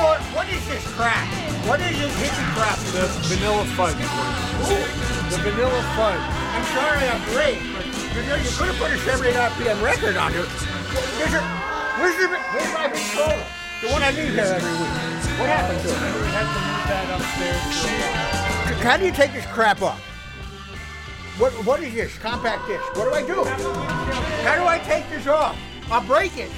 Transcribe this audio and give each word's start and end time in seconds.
know 0.00 0.16
what? 0.32 0.48
Is 0.48 0.66
this 0.66 0.84
crap? 0.96 1.28
What 1.68 1.80
is 1.80 1.92
this 1.98 2.12
hippie 2.16 2.48
crap? 2.56 2.78
The 2.96 3.04
vanilla 3.28 3.64
fudge. 3.76 4.00
The 5.30 5.38
vanilla 5.44 5.82
fudge. 5.94 6.24
I'm 6.56 6.64
sorry 6.72 7.04
I'm 7.06 7.22
late, 7.36 7.60
but 7.76 7.84
you, 7.86 8.22
know, 8.26 8.36
you 8.40 8.50
could 8.56 8.68
have 8.72 8.80
put 8.80 8.90
a 8.90 8.98
78 8.98 9.36
RPM 9.36 9.82
record 9.82 10.16
on 10.16 10.32
it. 10.32 10.48
There's 11.20 11.34
a, 11.36 11.42
where's, 12.00 12.16
the, 12.16 12.28
where's 12.32 12.72
my 12.74 12.88
controller? 12.88 13.44
The 13.80 13.88
one 13.92 14.02
I 14.02 14.10
leave 14.10 14.32
here 14.32 14.40
every 14.40 14.72
week. 14.72 14.94
What 15.38 15.48
happened 15.48 15.80
to 15.80 15.88
it? 15.88 15.94
We 15.94 16.28
had 16.32 16.48
to 16.48 16.60
move 16.64 16.84
that 16.88 17.06
upstairs. 17.14 18.82
How 18.82 18.96
do 18.96 19.04
you 19.04 19.12
take 19.12 19.32
this 19.32 19.46
crap 19.46 19.82
off? 19.82 20.00
What, 21.38 21.52
what 21.64 21.82
is 21.82 21.94
this? 21.94 22.18
Compact 22.18 22.66
disc. 22.66 22.84
What 22.96 23.04
do 23.04 23.14
I 23.14 23.22
do? 23.22 23.44
How 24.44 24.56
do 24.56 24.66
I 24.66 24.78
take 24.78 25.08
this 25.10 25.26
off? 25.26 25.56
I'll 25.90 26.04
break 26.04 26.36
it. 26.36 26.50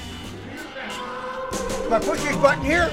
Do 1.83 1.93
I 1.93 1.99
push 1.99 2.21
this 2.23 2.35
button 2.37 2.63
here? 2.65 2.91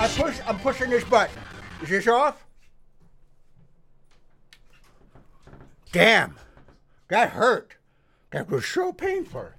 I 0.00 0.08
push. 0.08 0.38
I'm 0.46 0.58
pushing 0.58 0.88
this 0.88 1.04
button. 1.04 1.36
Is 1.82 1.90
this 1.90 2.08
off? 2.08 2.42
Damn, 5.92 6.36
that 7.08 7.30
hurt. 7.30 7.74
That 8.30 8.48
was 8.48 8.64
so 8.64 8.94
painful. 8.94 9.50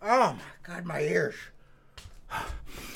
Oh 0.00 0.32
my 0.32 0.74
God, 0.74 0.86
my 0.86 1.00
ears. 1.00 1.34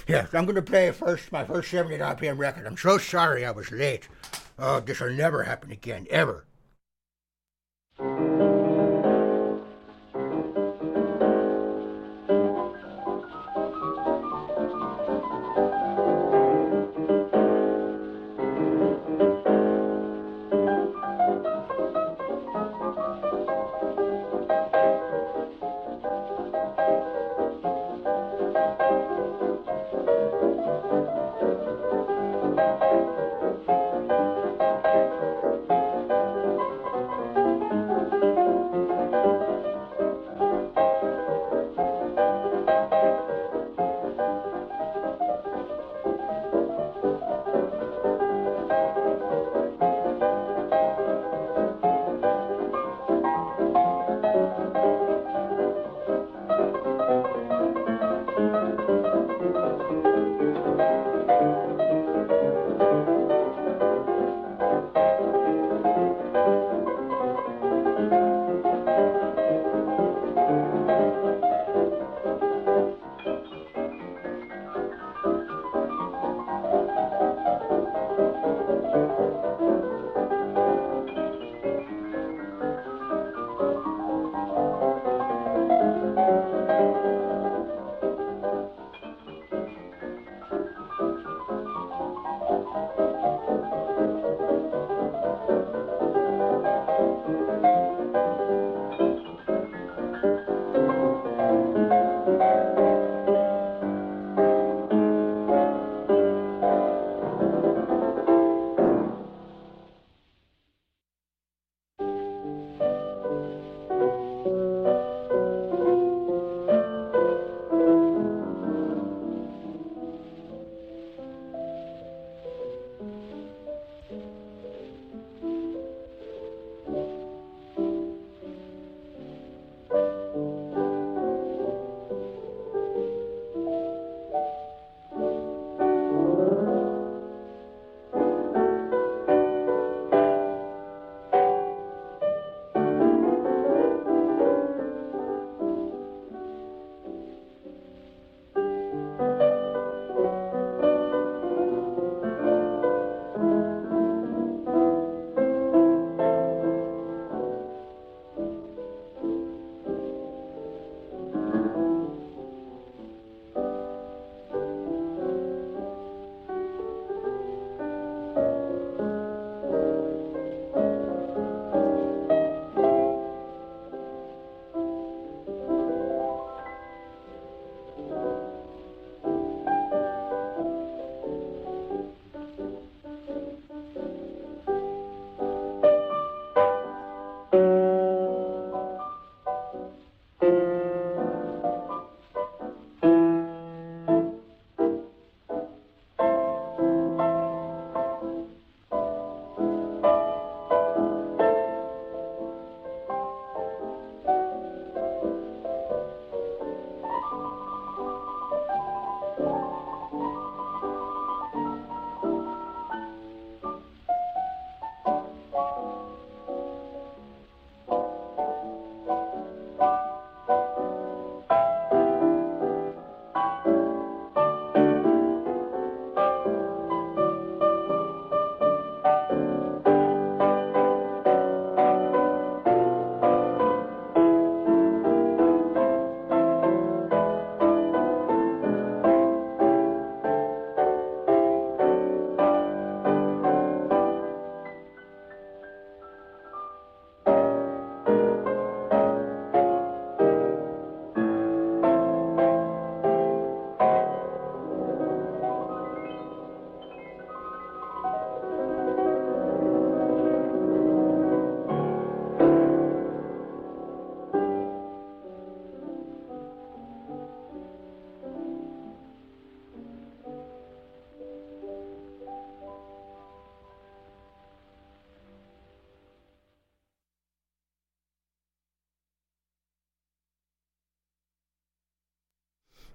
Yes, 0.07 0.33
I'm 0.33 0.47
going 0.47 0.57
to 0.57 0.63
play 0.63 0.91
first 0.93 1.31
my 1.31 1.45
first 1.45 1.71
70 1.71 1.99
RPM 1.99 2.39
record. 2.39 2.67
I'm 2.67 2.79
so 2.79 2.97
sorry 2.97 3.45
I 3.45 3.51
was 3.51 3.71
late. 3.71 4.09
Oh, 4.59 4.81
this 4.81 5.01
will 5.01 5.13
never 5.13 5.43
happen 5.43 5.71
again, 5.71 6.07
ever. 6.09 6.47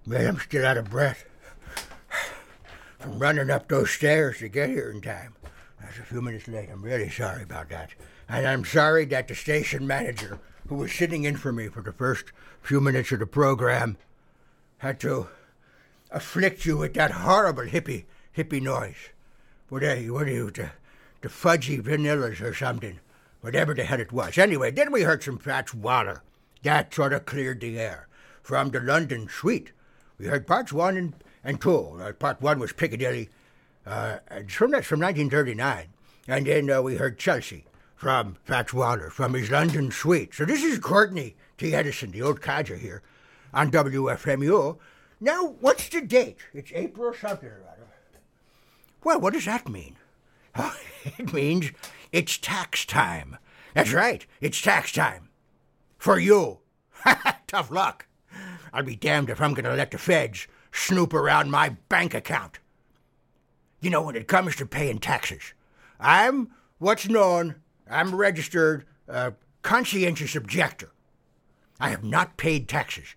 Man, 0.06 0.26
I'm 0.26 0.38
still 0.38 0.66
out 0.66 0.76
of 0.76 0.90
breath 0.90 1.24
from 2.98 3.18
running 3.18 3.48
up 3.48 3.68
those 3.68 3.90
stairs 3.90 4.38
to 4.38 4.48
get 4.48 4.68
here 4.68 4.90
in 4.90 5.00
time. 5.00 5.34
That's 5.80 5.98
a 5.98 6.02
few 6.02 6.20
minutes 6.20 6.46
late. 6.46 6.68
I'm 6.70 6.82
really 6.82 7.08
sorry 7.08 7.42
about 7.42 7.70
that. 7.70 7.90
And 8.28 8.46
I'm 8.46 8.66
sorry 8.66 9.06
that 9.06 9.28
the 9.28 9.34
station 9.34 9.86
manager, 9.86 10.40
who 10.68 10.74
was 10.74 10.92
sitting 10.92 11.24
in 11.24 11.38
for 11.38 11.52
me 11.52 11.68
for 11.68 11.80
the 11.80 11.92
first 11.92 12.32
few 12.60 12.82
minutes 12.82 13.12
of 13.12 13.20
the 13.20 13.26
program, 13.26 13.96
had 14.78 15.00
to 15.00 15.28
afflict 16.10 16.66
you 16.66 16.76
with 16.76 16.92
that 16.94 17.10
horrible 17.10 17.64
hippie 17.64 18.04
hippie 18.36 18.60
noise. 18.60 19.08
What 19.70 19.82
are 19.82 19.96
you? 19.96 20.12
What 20.12 20.26
are 20.26 20.32
you? 20.32 20.50
The, 20.50 20.70
the 21.22 21.28
fudgy 21.28 21.80
vanillas 21.80 22.42
or 22.42 22.52
something? 22.52 23.00
Whatever 23.40 23.72
the 23.72 23.84
hell 23.84 24.00
it 24.00 24.12
was. 24.12 24.36
Anyway, 24.36 24.70
then 24.70 24.92
we 24.92 25.02
heard 25.02 25.22
some 25.22 25.38
Fats 25.38 25.72
Waller. 25.72 26.22
That 26.62 26.92
sort 26.92 27.14
of 27.14 27.24
cleared 27.24 27.62
the 27.62 27.78
air. 27.78 28.06
From 28.42 28.70
the 28.70 28.80
London 28.80 29.28
Suite, 29.30 29.72
we 30.18 30.26
heard 30.26 30.46
parts 30.46 30.72
one 30.72 30.96
and, 30.96 31.14
and 31.42 31.60
two. 31.60 32.00
Uh, 32.00 32.12
part 32.12 32.40
one 32.40 32.58
was 32.58 32.72
Piccadilly. 32.72 33.30
Uh, 33.86 34.18
and 34.28 34.50
from 34.50 34.70
that's 34.70 34.86
from 34.86 35.00
1939. 35.00 35.86
And 36.26 36.46
then 36.46 36.70
uh, 36.70 36.82
we 36.82 36.96
heard 36.96 37.18
Chelsea 37.18 37.66
from 37.96 38.36
Fats 38.44 38.72
Waller 38.72 39.10
from 39.10 39.34
his 39.34 39.50
London 39.50 39.90
Suite. 39.90 40.34
So 40.34 40.44
this 40.44 40.62
is 40.62 40.78
Courtney 40.78 41.36
T. 41.58 41.74
Edison, 41.74 42.10
the 42.10 42.22
old 42.22 42.40
codger 42.40 42.76
here, 42.76 43.02
on 43.52 43.70
WFMU. 43.70 44.78
Now, 45.20 45.54
what's 45.60 45.88
the 45.88 46.00
date? 46.00 46.38
It's 46.52 46.72
April 46.74 47.14
something 47.14 47.48
or 47.48 47.62
other. 47.70 47.86
Well, 49.02 49.20
what 49.20 49.32
does 49.34 49.44
that 49.44 49.68
mean? 49.68 49.96
It 51.18 51.34
means 51.34 51.70
it's 52.12 52.38
tax 52.38 52.86
time. 52.86 53.36
That's 53.74 53.92
right, 53.92 54.24
it's 54.40 54.62
tax 54.62 54.90
time. 54.90 55.28
For 55.98 56.18
you. 56.18 56.60
Tough 57.46 57.70
luck. 57.70 58.06
I'll 58.72 58.82
be 58.82 58.96
damned 58.96 59.30
if 59.30 59.40
I'm 59.40 59.54
going 59.54 59.64
to 59.64 59.74
let 59.74 59.90
the 59.90 59.98
feds 59.98 60.46
snoop 60.72 61.14
around 61.14 61.50
my 61.50 61.70
bank 61.88 62.14
account. 62.14 62.58
You 63.80 63.90
know, 63.90 64.02
when 64.02 64.16
it 64.16 64.28
comes 64.28 64.56
to 64.56 64.66
paying 64.66 64.98
taxes, 64.98 65.52
I'm 66.00 66.50
what's 66.78 67.08
known, 67.08 67.56
I'm 67.88 68.12
a 68.12 68.16
registered 68.16 68.84
uh, 69.08 69.32
conscientious 69.62 70.34
objector. 70.34 70.90
I 71.78 71.90
have 71.90 72.04
not 72.04 72.36
paid 72.36 72.68
taxes 72.68 73.14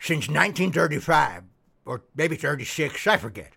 since 0.00 0.28
1935, 0.28 1.42
or 1.84 2.02
maybe 2.14 2.36
36, 2.36 3.06
I 3.06 3.16
forget. 3.16 3.52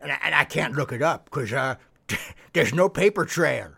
And 0.00 0.12
I, 0.12 0.18
and 0.22 0.34
I 0.34 0.44
can't 0.44 0.74
look 0.74 0.92
it 0.92 1.02
up 1.02 1.26
because 1.26 1.52
uh, 1.52 1.76
there's 2.52 2.74
no 2.74 2.88
paper 2.88 3.24
trail. 3.24 3.72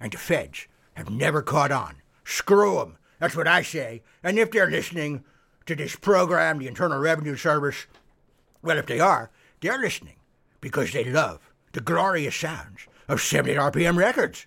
And 0.00 0.12
the 0.12 0.18
feds 0.18 0.66
have 0.94 1.10
never 1.10 1.42
caught 1.42 1.72
on. 1.72 1.96
Screw 2.24 2.76
them. 2.76 2.98
That's 3.18 3.36
what 3.36 3.48
I 3.48 3.62
say. 3.62 4.02
And 4.22 4.38
if 4.38 4.50
they're 4.50 4.70
listening 4.70 5.24
to 5.66 5.74
this 5.74 5.96
program, 5.96 6.58
the 6.58 6.66
Internal 6.68 6.98
Revenue 6.98 7.36
Service, 7.36 7.86
well, 8.62 8.78
if 8.78 8.86
they 8.86 9.00
are, 9.00 9.30
they're 9.60 9.78
listening 9.78 10.16
because 10.60 10.92
they 10.92 11.04
love 11.04 11.52
the 11.72 11.80
glorious 11.80 12.36
sounds 12.36 12.86
of 13.08 13.20
70 13.20 13.54
RPM 13.54 13.96
records. 13.96 14.46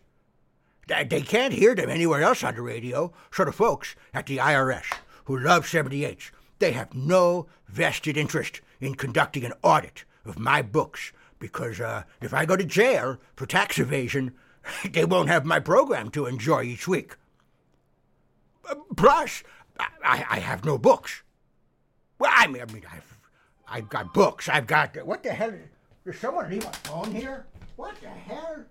They 0.87 1.21
can't 1.21 1.53
hear 1.53 1.73
them 1.73 1.89
anywhere 1.89 2.21
else 2.21 2.43
on 2.43 2.55
the 2.55 2.61
radio, 2.61 3.11
so 3.31 3.45
the 3.45 3.51
folks 3.51 3.95
at 4.13 4.27
the 4.27 4.37
IRS 4.37 4.85
who 5.25 5.37
love 5.37 5.65
78s, 5.65 6.31
they 6.59 6.71
have 6.71 6.93
no 6.93 7.47
vested 7.67 8.17
interest 8.17 8.61
in 8.79 8.95
conducting 8.95 9.43
an 9.43 9.53
audit 9.63 10.05
of 10.23 10.37
my 10.39 10.61
books 10.61 11.11
because 11.39 11.79
uh, 11.79 12.03
if 12.21 12.33
I 12.33 12.45
go 12.45 12.55
to 12.55 12.63
jail 12.63 13.17
for 13.35 13.45
tax 13.45 13.79
evasion, 13.79 14.33
they 14.89 15.05
won't 15.05 15.29
have 15.29 15.45
my 15.45 15.59
program 15.59 16.09
to 16.11 16.25
enjoy 16.25 16.63
each 16.63 16.87
week. 16.87 17.15
Plus, 18.95 19.43
I, 19.79 20.25
I 20.29 20.39
have 20.39 20.65
no 20.65 20.77
books. 20.77 21.23
Well, 22.19 22.31
I 22.33 22.47
mean, 22.47 22.61
I 22.61 22.71
mean, 22.71 22.83
I've, 22.91 23.17
I've 23.67 23.89
got 23.89 24.13
books. 24.13 24.47
I've 24.47 24.67
got 24.67 24.95
what 25.05 25.23
the 25.23 25.31
hell? 25.31 25.53
Does 26.05 26.19
someone 26.19 26.49
leave 26.49 26.63
my 26.63 26.71
phone 26.71 27.11
here? 27.11 27.45
What 27.75 27.99
the 28.01 28.09
hell? 28.09 28.63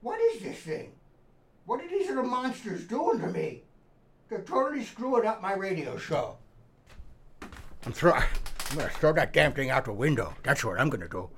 What 0.00 0.20
is 0.20 0.42
this 0.42 0.58
thing? 0.58 0.92
What 1.66 1.80
are 1.80 1.88
these 1.88 2.08
little 2.08 2.24
monsters 2.24 2.84
doing 2.84 3.20
to 3.20 3.28
me? 3.28 3.62
They're 4.28 4.42
totally 4.42 4.84
screwing 4.84 5.26
up 5.26 5.40
my 5.40 5.54
radio 5.54 5.96
show. 5.96 6.36
I'm, 7.86 7.92
throw, 7.92 8.12
I'm 8.12 8.26
gonna 8.76 8.90
throw 8.90 9.12
that 9.12 9.32
damn 9.32 9.52
thing 9.52 9.70
out 9.70 9.84
the 9.84 9.92
window. 9.92 10.34
That's 10.42 10.64
what 10.64 10.78
I'm 10.78 10.90
gonna 10.90 11.08
do. 11.08 11.30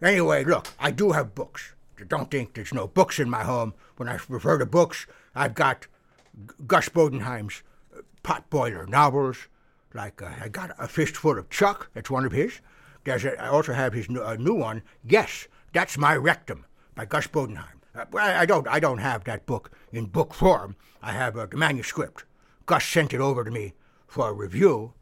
Anyway, 0.00 0.44
look, 0.44 0.66
I 0.80 0.90
do 0.90 1.12
have 1.12 1.34
books. 1.34 1.74
Don't 2.08 2.30
think 2.30 2.54
there's 2.54 2.74
no 2.74 2.88
books 2.88 3.20
in 3.20 3.30
my 3.30 3.44
home. 3.44 3.74
When 3.96 4.08
I 4.08 4.18
refer 4.28 4.58
to 4.58 4.66
books, 4.66 5.06
I've 5.34 5.54
got 5.54 5.86
Gus 6.66 6.88
Bodenheim's 6.88 7.62
Potboiler 8.22 8.88
novels. 8.88 9.48
Like 9.94 10.22
uh, 10.22 10.30
I 10.40 10.48
got 10.48 10.74
a 10.78 10.88
fistful 10.88 11.38
of 11.38 11.50
Chuck. 11.50 11.90
That's 11.94 12.10
one 12.10 12.24
of 12.24 12.32
his. 12.32 12.60
There's 13.04 13.24
a, 13.24 13.40
I 13.42 13.48
also 13.48 13.72
have 13.72 13.92
his 13.92 14.08
new, 14.08 14.22
uh, 14.22 14.36
new 14.36 14.54
one. 14.54 14.82
Yes, 15.04 15.48
that's 15.72 15.98
my 15.98 16.16
rectum 16.16 16.64
by 16.94 17.04
Gus 17.04 17.26
Bodenheim. 17.26 17.80
Uh, 17.94 18.04
I, 18.16 18.40
I 18.40 18.46
don't 18.46 18.66
I 18.68 18.80
don't 18.80 18.98
have 18.98 19.24
that 19.24 19.46
book 19.46 19.70
in 19.92 20.06
book 20.06 20.34
form. 20.34 20.76
I 21.02 21.12
have 21.12 21.34
the 21.34 21.56
manuscript. 21.56 22.24
Gus 22.66 22.84
sent 22.84 23.12
it 23.12 23.20
over 23.20 23.44
to 23.44 23.50
me 23.50 23.74
for 24.06 24.28
a 24.28 24.32
review 24.32 24.94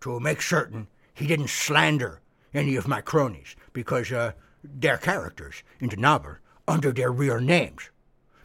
to 0.00 0.20
make 0.20 0.42
certain 0.42 0.88
he 1.14 1.26
didn't 1.26 1.48
slander 1.48 2.20
any 2.52 2.76
of 2.76 2.88
my 2.88 3.00
cronies 3.00 3.56
because 3.72 4.12
uh, 4.12 4.32
they're 4.62 4.98
characters 4.98 5.62
in 5.80 5.88
the 5.88 5.96
novel 5.96 6.36
under 6.68 6.92
their 6.92 7.12
real 7.12 7.40
names. 7.40 7.90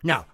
Now, 0.03 0.25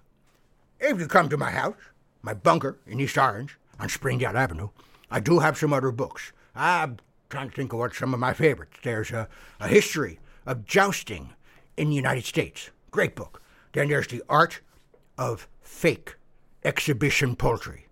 if 0.78 1.00
you 1.00 1.06
come 1.06 1.28
to 1.28 1.36
my 1.36 1.50
house, 1.50 1.76
my 2.22 2.34
bunker 2.34 2.78
in 2.86 3.00
East 3.00 3.18
Orange 3.18 3.57
on 3.78 3.88
Springdale 3.88 4.36
Avenue, 4.36 4.68
I 5.10 5.20
do 5.20 5.38
have 5.38 5.56
some 5.56 5.72
other 5.72 5.90
books. 5.90 6.32
I'm 6.54 6.98
trying 7.30 7.50
to 7.50 7.54
think 7.54 7.72
of 7.72 7.78
what 7.78 7.94
some 7.94 8.14
of 8.14 8.20
my 8.20 8.32
favorites. 8.32 8.76
There's 8.82 9.10
a, 9.10 9.28
a 9.60 9.68
history 9.68 10.18
of 10.46 10.64
jousting 10.64 11.30
in 11.76 11.90
the 11.90 11.96
United 11.96 12.24
States. 12.24 12.70
Great 12.90 13.14
book. 13.14 13.42
Then 13.72 13.88
there's 13.88 14.08
The 14.08 14.22
Art 14.28 14.60
of 15.16 15.48
Fake 15.60 16.16
Exhibition 16.64 17.36
Poultry. 17.36 17.86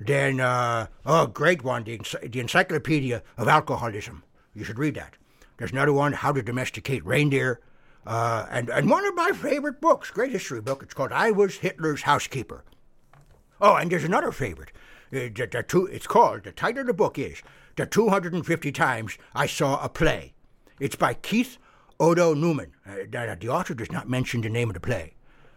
Then, 0.00 0.40
uh, 0.40 0.86
oh, 1.04 1.26
great 1.26 1.64
one, 1.64 1.84
the, 1.84 2.00
the 2.22 2.40
Encyclopedia 2.40 3.22
of 3.36 3.48
Alcoholism. 3.48 4.22
You 4.54 4.64
should 4.64 4.78
read 4.78 4.94
that. 4.94 5.16
There's 5.56 5.72
another 5.72 5.92
one, 5.92 6.12
How 6.12 6.32
to 6.32 6.42
Domesticate 6.42 7.04
Reindeer. 7.04 7.60
Uh, 8.06 8.46
and, 8.50 8.70
and 8.70 8.88
one 8.88 9.04
of 9.04 9.14
my 9.16 9.32
favorite 9.32 9.80
books, 9.80 10.10
great 10.10 10.30
history 10.30 10.60
book, 10.60 10.82
it's 10.82 10.94
called 10.94 11.12
I 11.12 11.32
Was 11.32 11.56
Hitler's 11.56 12.02
Housekeeper. 12.02 12.64
Oh, 13.60 13.74
and 13.74 13.90
there's 13.90 14.04
another 14.04 14.32
favorite. 14.32 14.70
Uh, 15.12 15.28
the, 15.34 15.48
the 15.50 15.62
two, 15.62 15.86
it's 15.86 16.06
called, 16.06 16.44
the 16.44 16.52
title 16.52 16.82
of 16.82 16.86
the 16.86 16.94
book 16.94 17.18
is 17.18 17.42
The 17.76 17.86
250 17.86 18.72
Times 18.72 19.18
I 19.34 19.46
Saw 19.46 19.82
a 19.82 19.88
Play. 19.88 20.34
It's 20.78 20.96
by 20.96 21.14
Keith 21.14 21.58
Odo 21.98 22.34
Newman. 22.34 22.72
Uh, 22.86 23.04
the 23.10 23.48
author 23.48 23.74
does 23.74 23.90
not 23.90 24.08
mention 24.08 24.42
the 24.42 24.48
name 24.48 24.70
of 24.70 24.74
the 24.74 24.80
play, 24.80 25.14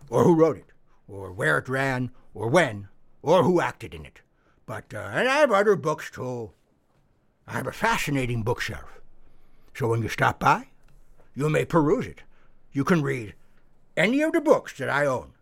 or 0.09 0.23
who 0.23 0.35
wrote 0.35 0.57
it, 0.57 0.71
or 1.07 1.31
where 1.31 1.59
it 1.59 1.69
ran, 1.69 2.11
or 2.33 2.47
when, 2.49 2.87
or 3.21 3.43
who 3.43 3.61
acted 3.61 3.93
in 3.93 4.05
it. 4.05 4.21
But, 4.65 4.93
uh, 4.93 5.09
and 5.13 5.27
I 5.27 5.37
have 5.37 5.51
other 5.51 5.75
books 5.75 6.09
too. 6.09 6.51
I 7.45 7.53
have 7.53 7.67
a 7.67 7.71
fascinating 7.71 8.41
bookshelf. 8.41 8.99
So 9.75 9.89
when 9.89 10.01
you 10.01 10.09
stop 10.09 10.39
by, 10.39 10.69
you 11.35 11.49
may 11.49 11.65
peruse 11.65 12.07
it. 12.07 12.23
You 12.71 12.83
can 12.83 13.03
read 13.03 13.35
any 13.95 14.21
of 14.21 14.31
the 14.31 14.41
books 14.41 14.77
that 14.77 14.89
I 14.89 15.05
own 15.05 15.33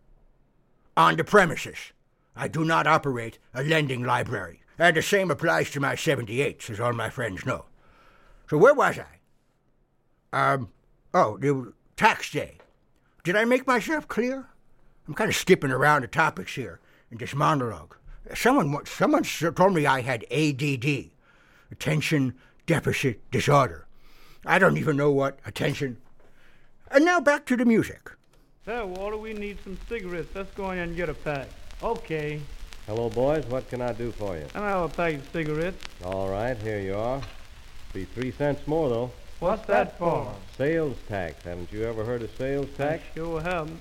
on 0.96 1.16
the 1.16 1.24
premises. 1.24 1.92
I 2.36 2.48
do 2.48 2.64
not 2.64 2.86
operate 2.86 3.38
a 3.54 3.62
lending 3.62 4.04
library, 4.04 4.62
and 4.78 4.96
the 4.96 5.02
same 5.02 5.30
applies 5.30 5.70
to 5.70 5.80
my 5.80 5.94
78s, 5.94 6.70
as 6.70 6.80
all 6.80 6.92
my 6.92 7.10
friends 7.10 7.44
know. 7.44 7.66
So 8.48 8.58
where 8.58 8.74
was 8.74 8.98
I? 8.98 10.52
Um, 10.52 10.70
oh, 11.12 11.36
the 11.38 11.72
tax 11.96 12.30
day. 12.30 12.58
Did 13.24 13.36
I 13.36 13.44
make 13.44 13.66
myself 13.66 14.08
clear? 14.08 14.48
I'm 15.06 15.14
kind 15.14 15.28
of 15.28 15.36
skipping 15.36 15.70
around 15.70 16.02
the 16.02 16.08
topics 16.08 16.54
here 16.54 16.80
in 17.10 17.18
this 17.18 17.34
monologue. 17.34 17.96
Someone, 18.34 18.86
someone 18.86 19.24
told 19.24 19.74
me 19.74 19.86
I 19.86 20.02
had 20.02 20.24
ADD, 20.30 21.10
attention 21.70 22.34
deficit 22.66 23.28
disorder. 23.30 23.86
I 24.46 24.58
don't 24.58 24.76
even 24.78 24.96
know 24.96 25.10
what. 25.10 25.38
Attention. 25.44 25.98
And 26.90 27.04
now 27.04 27.20
back 27.20 27.44
to 27.46 27.56
the 27.56 27.64
music. 27.64 28.10
Hey, 28.64 28.82
Walter, 28.82 29.16
we 29.16 29.32
need 29.32 29.58
some 29.64 29.78
cigarettes. 29.88 30.28
Let's 30.34 30.52
go 30.54 30.70
in 30.70 30.78
and 30.78 30.96
get 30.96 31.08
a 31.08 31.14
pack. 31.14 31.48
Okay. 31.82 32.42
Hello, 32.86 33.08
boys. 33.08 33.46
What 33.46 33.70
can 33.70 33.80
I 33.80 33.92
do 33.92 34.12
for 34.12 34.36
you? 34.36 34.44
I'll 34.54 34.62
have 34.62 34.92
a 34.92 34.94
pack 34.94 35.14
of 35.14 35.26
cigarettes. 35.32 35.82
All 36.04 36.28
right, 36.28 36.54
here 36.58 36.78
you 36.78 36.94
are. 36.94 37.22
Be 37.94 38.04
three 38.04 38.32
cents 38.32 38.66
more, 38.66 38.90
though. 38.90 39.10
What's 39.38 39.66
that 39.66 39.96
for? 39.96 40.30
Sales 40.58 40.98
tax. 41.08 41.42
Haven't 41.42 41.72
you 41.72 41.84
ever 41.84 42.04
heard 42.04 42.20
of 42.20 42.30
sales 42.36 42.68
tax? 42.76 43.02
I 43.12 43.14
sure 43.16 43.40
haven't. 43.40 43.80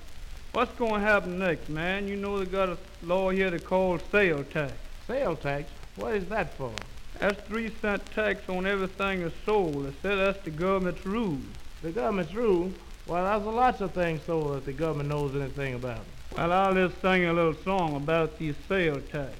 What's 0.53 0.71
going 0.79 0.93
to 0.93 0.99
happen 1.01 1.39
next, 1.39 1.67
man? 1.67 2.07
You 2.07 2.15
know 2.15 2.39
they 2.39 2.45
got 2.45 2.69
a 2.69 2.77
law 3.03 3.31
here 3.31 3.51
to 3.51 3.59
call 3.59 3.99
sales 4.11 4.45
tax. 4.53 4.71
Sales 5.05 5.39
tax? 5.39 5.69
What 5.97 6.15
is 6.15 6.25
that 6.29 6.53
for? 6.53 6.71
That's 7.19 7.41
three 7.47 7.69
cent 7.81 8.05
tax 8.13 8.47
on 8.47 8.65
everything 8.65 9.23
that's 9.23 9.35
sold. 9.45 9.85
They 9.85 9.93
said 10.01 10.15
that's 10.15 10.41
the 10.45 10.51
government's 10.51 11.05
rule. 11.05 11.39
The 11.81 11.91
government's 11.91 12.33
rule? 12.33 12.71
Well, 13.07 13.25
there's 13.25 13.53
lots 13.53 13.81
of 13.81 13.91
things 13.91 14.21
sold 14.25 14.55
that 14.55 14.65
the 14.65 14.71
government 14.71 15.09
knows 15.09 15.35
anything 15.35 15.73
about. 15.73 16.05
Well, 16.35 16.51
I'll 16.53 16.73
just 16.73 17.01
sing 17.01 17.25
a 17.25 17.33
little 17.33 17.55
song 17.63 17.95
about 17.95 18.37
the 18.39 18.53
sales 18.67 19.03
tax. 19.11 19.33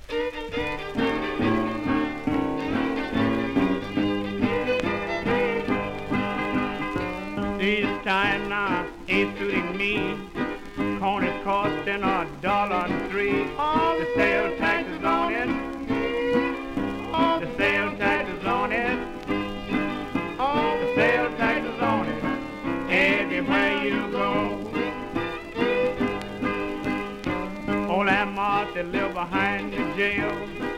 This 7.57 8.05
time 8.05 8.49
now 8.49 8.87
ain't 9.07 9.37
suiting 9.37 9.77
me. 9.77 10.17
Corn 10.99 11.23
is 11.23 11.43
costing 11.43 12.03
a 12.03 12.27
dollar 12.41 12.87
three. 13.09 13.49
All 13.57 13.97
the 13.97 14.05
sales 14.15 14.57
tax 14.59 14.89
is 14.89 15.03
on 15.03 15.33
it. 15.33 15.58
Martha 28.79 28.97
live 28.97 29.13
behind 29.13 29.73
the 29.73 29.77
jail. 29.97 30.31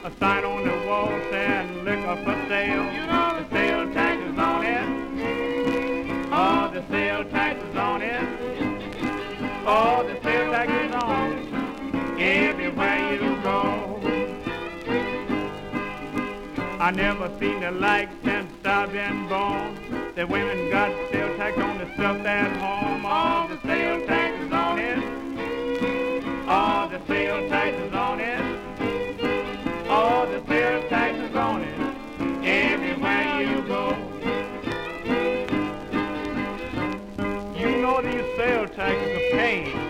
A 0.03 0.11
sign 0.19 0.43
on 0.43 0.63
the 0.63 0.87
wall 0.87 1.09
saying 1.29 1.83
liquor 1.85 2.15
for 2.23 2.47
sale. 2.47 2.83
You 2.93 3.05
know 3.05 3.37
the 3.39 3.49
sales 3.49 3.93
tax 3.93 4.21
is 4.23 4.39
on 4.39 4.65
it. 4.65 6.29
Oh, 6.31 6.71
the 6.73 6.83
sales 6.89 7.31
tax 7.31 7.63
is 7.63 7.75
on 7.75 8.01
it. 8.01 8.21
Oh, 9.67 10.03
the 10.07 10.19
sales 10.23 10.51
tax 10.51 10.71
is 10.71 10.95
on 11.03 11.33
it. 11.33 12.19
Everywhere 12.19 13.13
you 13.13 13.41
go. 13.43 13.99
I 16.79 16.91
never 16.91 17.29
seen 17.39 17.59
the 17.59 17.71
like 17.71 18.09
since 18.23 18.51
I've 18.65 18.91
been 18.91 19.27
born. 19.27 20.13
The 20.15 20.25
women 20.25 20.71
got 20.71 20.89
sales 21.11 21.37
tax 21.37 21.57
on 21.57 21.77
the 21.77 21.93
stuff 21.93 22.25
at 22.25 22.57
home. 22.57 23.05
Oh, 23.05 23.47
the 23.47 23.67
sales 23.67 24.07
tax 24.07 24.43
is 24.43 24.51
on 24.51 24.79
it. 24.79 25.20
The 26.91 26.99
sales 27.07 27.49
tax 27.49 27.77
is 27.77 27.93
on 27.93 28.19
it. 28.19 28.41
Oh, 29.87 30.27
the 30.29 30.45
sales 30.45 30.89
tax 30.89 31.17
is 31.19 31.33
on 31.37 31.61
it. 31.61 32.45
Everywhere 32.45 33.41
you 33.41 33.61
go. 33.61 33.95
You 37.57 37.81
know 37.81 38.01
these 38.01 38.35
sales 38.35 38.71
taxes 38.75 39.07
are 39.07 39.37
paid. 39.37 39.80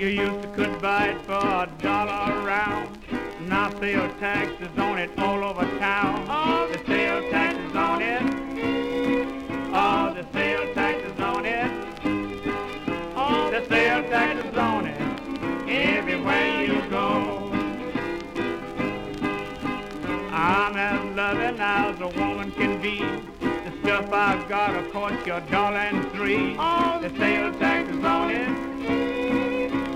You 0.00 0.06
used 0.06 0.40
to 0.40 0.48
could 0.54 0.80
buy 0.80 1.08
it 1.08 1.20
for 1.26 1.34
a 1.34 1.68
dollar 1.82 2.32
a 2.32 2.42
round. 2.42 2.98
Now 3.46 3.68
sales 3.78 4.10
taxes 4.18 4.70
on 4.78 4.96
it 4.96 5.10
all 5.18 5.44
over 5.44 5.66
town. 5.78 6.24
Oh, 6.26 6.66
the 6.72 6.78
sales 6.86 7.30
taxes 7.30 7.76
on 7.76 8.00
it. 8.00 8.22
Oh, 9.74 10.14
the 10.14 10.26
sales 10.32 10.74
taxes 10.74 11.20
on 11.20 11.44
it. 11.44 11.70
Oh, 13.14 13.50
the 13.50 13.62
sales 13.68 14.08
taxes 14.08 14.56
on 14.56 14.86
it. 14.86 14.98
Everywhere 15.68 16.64
you 16.64 16.80
go. 16.88 17.52
I'm 20.32 20.76
as 20.76 21.14
loving 21.14 21.60
as 21.60 22.00
a 22.00 22.08
woman 22.18 22.52
can 22.52 22.80
be. 22.80 23.00
The 23.40 23.72
stuff 23.82 24.10
I've 24.10 24.48
got 24.48 24.82
will 24.82 24.90
cost 24.92 25.26
you 25.26 25.34
a 25.34 25.42
dollar 25.50 25.76
and 25.76 26.10
three. 26.12 26.56
Oh, 26.58 26.98
the 27.02 27.10
sales 27.18 27.54
taxes 27.58 28.02
on 28.02 28.30
it. 28.30 29.29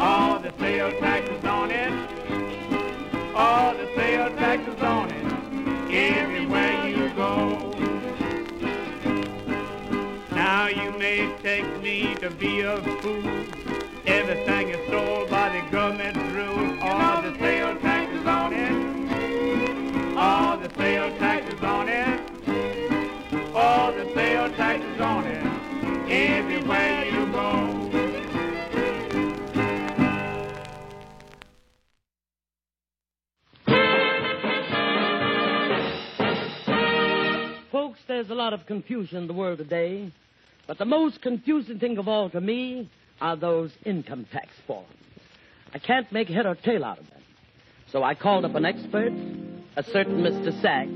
All 0.06 0.38
the 0.38 0.52
sales 0.58 0.92
taxes 1.00 1.42
on 1.46 1.70
it. 1.70 1.90
All 3.34 3.72
the 3.72 3.86
sales 3.96 4.36
taxes 4.38 4.78
on 4.82 5.10
it. 5.10 5.24
Everywhere 5.90 6.86
you 6.86 7.08
go. 7.14 7.72
Now 10.30 10.66
you 10.68 10.90
may 10.98 11.34
take 11.42 11.64
me 11.80 12.14
to 12.16 12.28
be 12.28 12.60
a 12.60 12.82
fool. 13.00 13.24
Everything 14.04 14.68
is 14.68 14.90
sold 14.90 15.30
by 15.30 15.48
the 15.48 15.70
government 15.70 16.18
rules. 16.34 16.73
There's 38.14 38.30
a 38.30 38.34
lot 38.34 38.52
of 38.52 38.64
confusion 38.66 39.18
in 39.18 39.26
the 39.26 39.32
world 39.32 39.58
today, 39.58 40.12
but 40.68 40.78
the 40.78 40.84
most 40.84 41.20
confusing 41.20 41.80
thing 41.80 41.98
of 41.98 42.06
all 42.06 42.30
to 42.30 42.40
me 42.40 42.88
are 43.20 43.34
those 43.34 43.72
income 43.84 44.24
tax 44.30 44.46
forms. 44.68 44.86
I 45.72 45.80
can't 45.80 46.10
make 46.12 46.28
head 46.28 46.46
or 46.46 46.54
tail 46.54 46.84
out 46.84 47.00
of 47.00 47.10
them. 47.10 47.22
So 47.90 48.04
I 48.04 48.14
called 48.14 48.44
up 48.44 48.54
an 48.54 48.64
expert, 48.64 49.12
a 49.74 49.82
certain 49.82 50.22
Mr. 50.22 50.52
Sachs. 50.62 50.88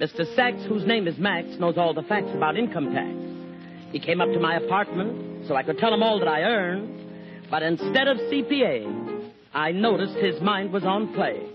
Mr. 0.00 0.34
Sachs, 0.34 0.64
whose 0.66 0.86
name 0.86 1.06
is 1.06 1.18
Max, 1.18 1.46
knows 1.58 1.76
all 1.76 1.92
the 1.92 2.04
facts 2.04 2.30
about 2.34 2.56
income 2.56 2.94
tax. 2.94 3.92
He 3.92 4.00
came 4.00 4.22
up 4.22 4.32
to 4.32 4.40
my 4.40 4.56
apartment 4.56 5.46
so 5.46 5.56
I 5.56 5.62
could 5.62 5.76
tell 5.76 5.92
him 5.92 6.02
all 6.02 6.20
that 6.20 6.28
I 6.28 6.40
earned, 6.40 7.50
but 7.50 7.62
instead 7.62 8.08
of 8.08 8.16
CPA, 8.16 9.30
I 9.52 9.72
noticed 9.72 10.14
his 10.14 10.40
mind 10.40 10.72
was 10.72 10.84
on 10.84 11.12
play, 11.12 11.46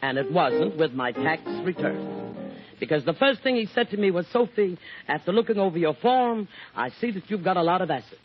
and 0.00 0.16
it 0.16 0.32
wasn't 0.32 0.78
with 0.78 0.94
my 0.94 1.12
tax 1.12 1.42
return. 1.66 2.21
Because 2.82 3.04
the 3.04 3.12
first 3.14 3.44
thing 3.44 3.54
he 3.54 3.66
said 3.66 3.90
to 3.90 3.96
me 3.96 4.10
was, 4.10 4.26
Sophie, 4.32 4.76
after 5.06 5.32
looking 5.32 5.56
over 5.56 5.78
your 5.78 5.94
form, 5.94 6.48
I 6.74 6.88
see 6.88 7.12
that 7.12 7.30
you've 7.30 7.44
got 7.44 7.56
a 7.56 7.62
lot 7.62 7.80
of 7.80 7.92
assets. 7.92 8.16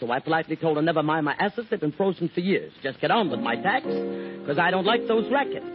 So 0.00 0.10
I 0.10 0.18
politely 0.18 0.56
told 0.56 0.76
him, 0.76 0.86
never 0.86 1.04
mind 1.04 1.24
my 1.24 1.36
assets, 1.38 1.68
they've 1.70 1.78
been 1.78 1.92
frozen 1.92 2.28
for 2.28 2.40
years. 2.40 2.72
Just 2.82 3.00
get 3.00 3.12
on 3.12 3.30
with 3.30 3.38
my 3.38 3.54
tax, 3.54 3.86
because 3.86 4.58
I 4.58 4.72
don't 4.72 4.84
like 4.84 5.06
those 5.06 5.30
rackets. 5.30 5.70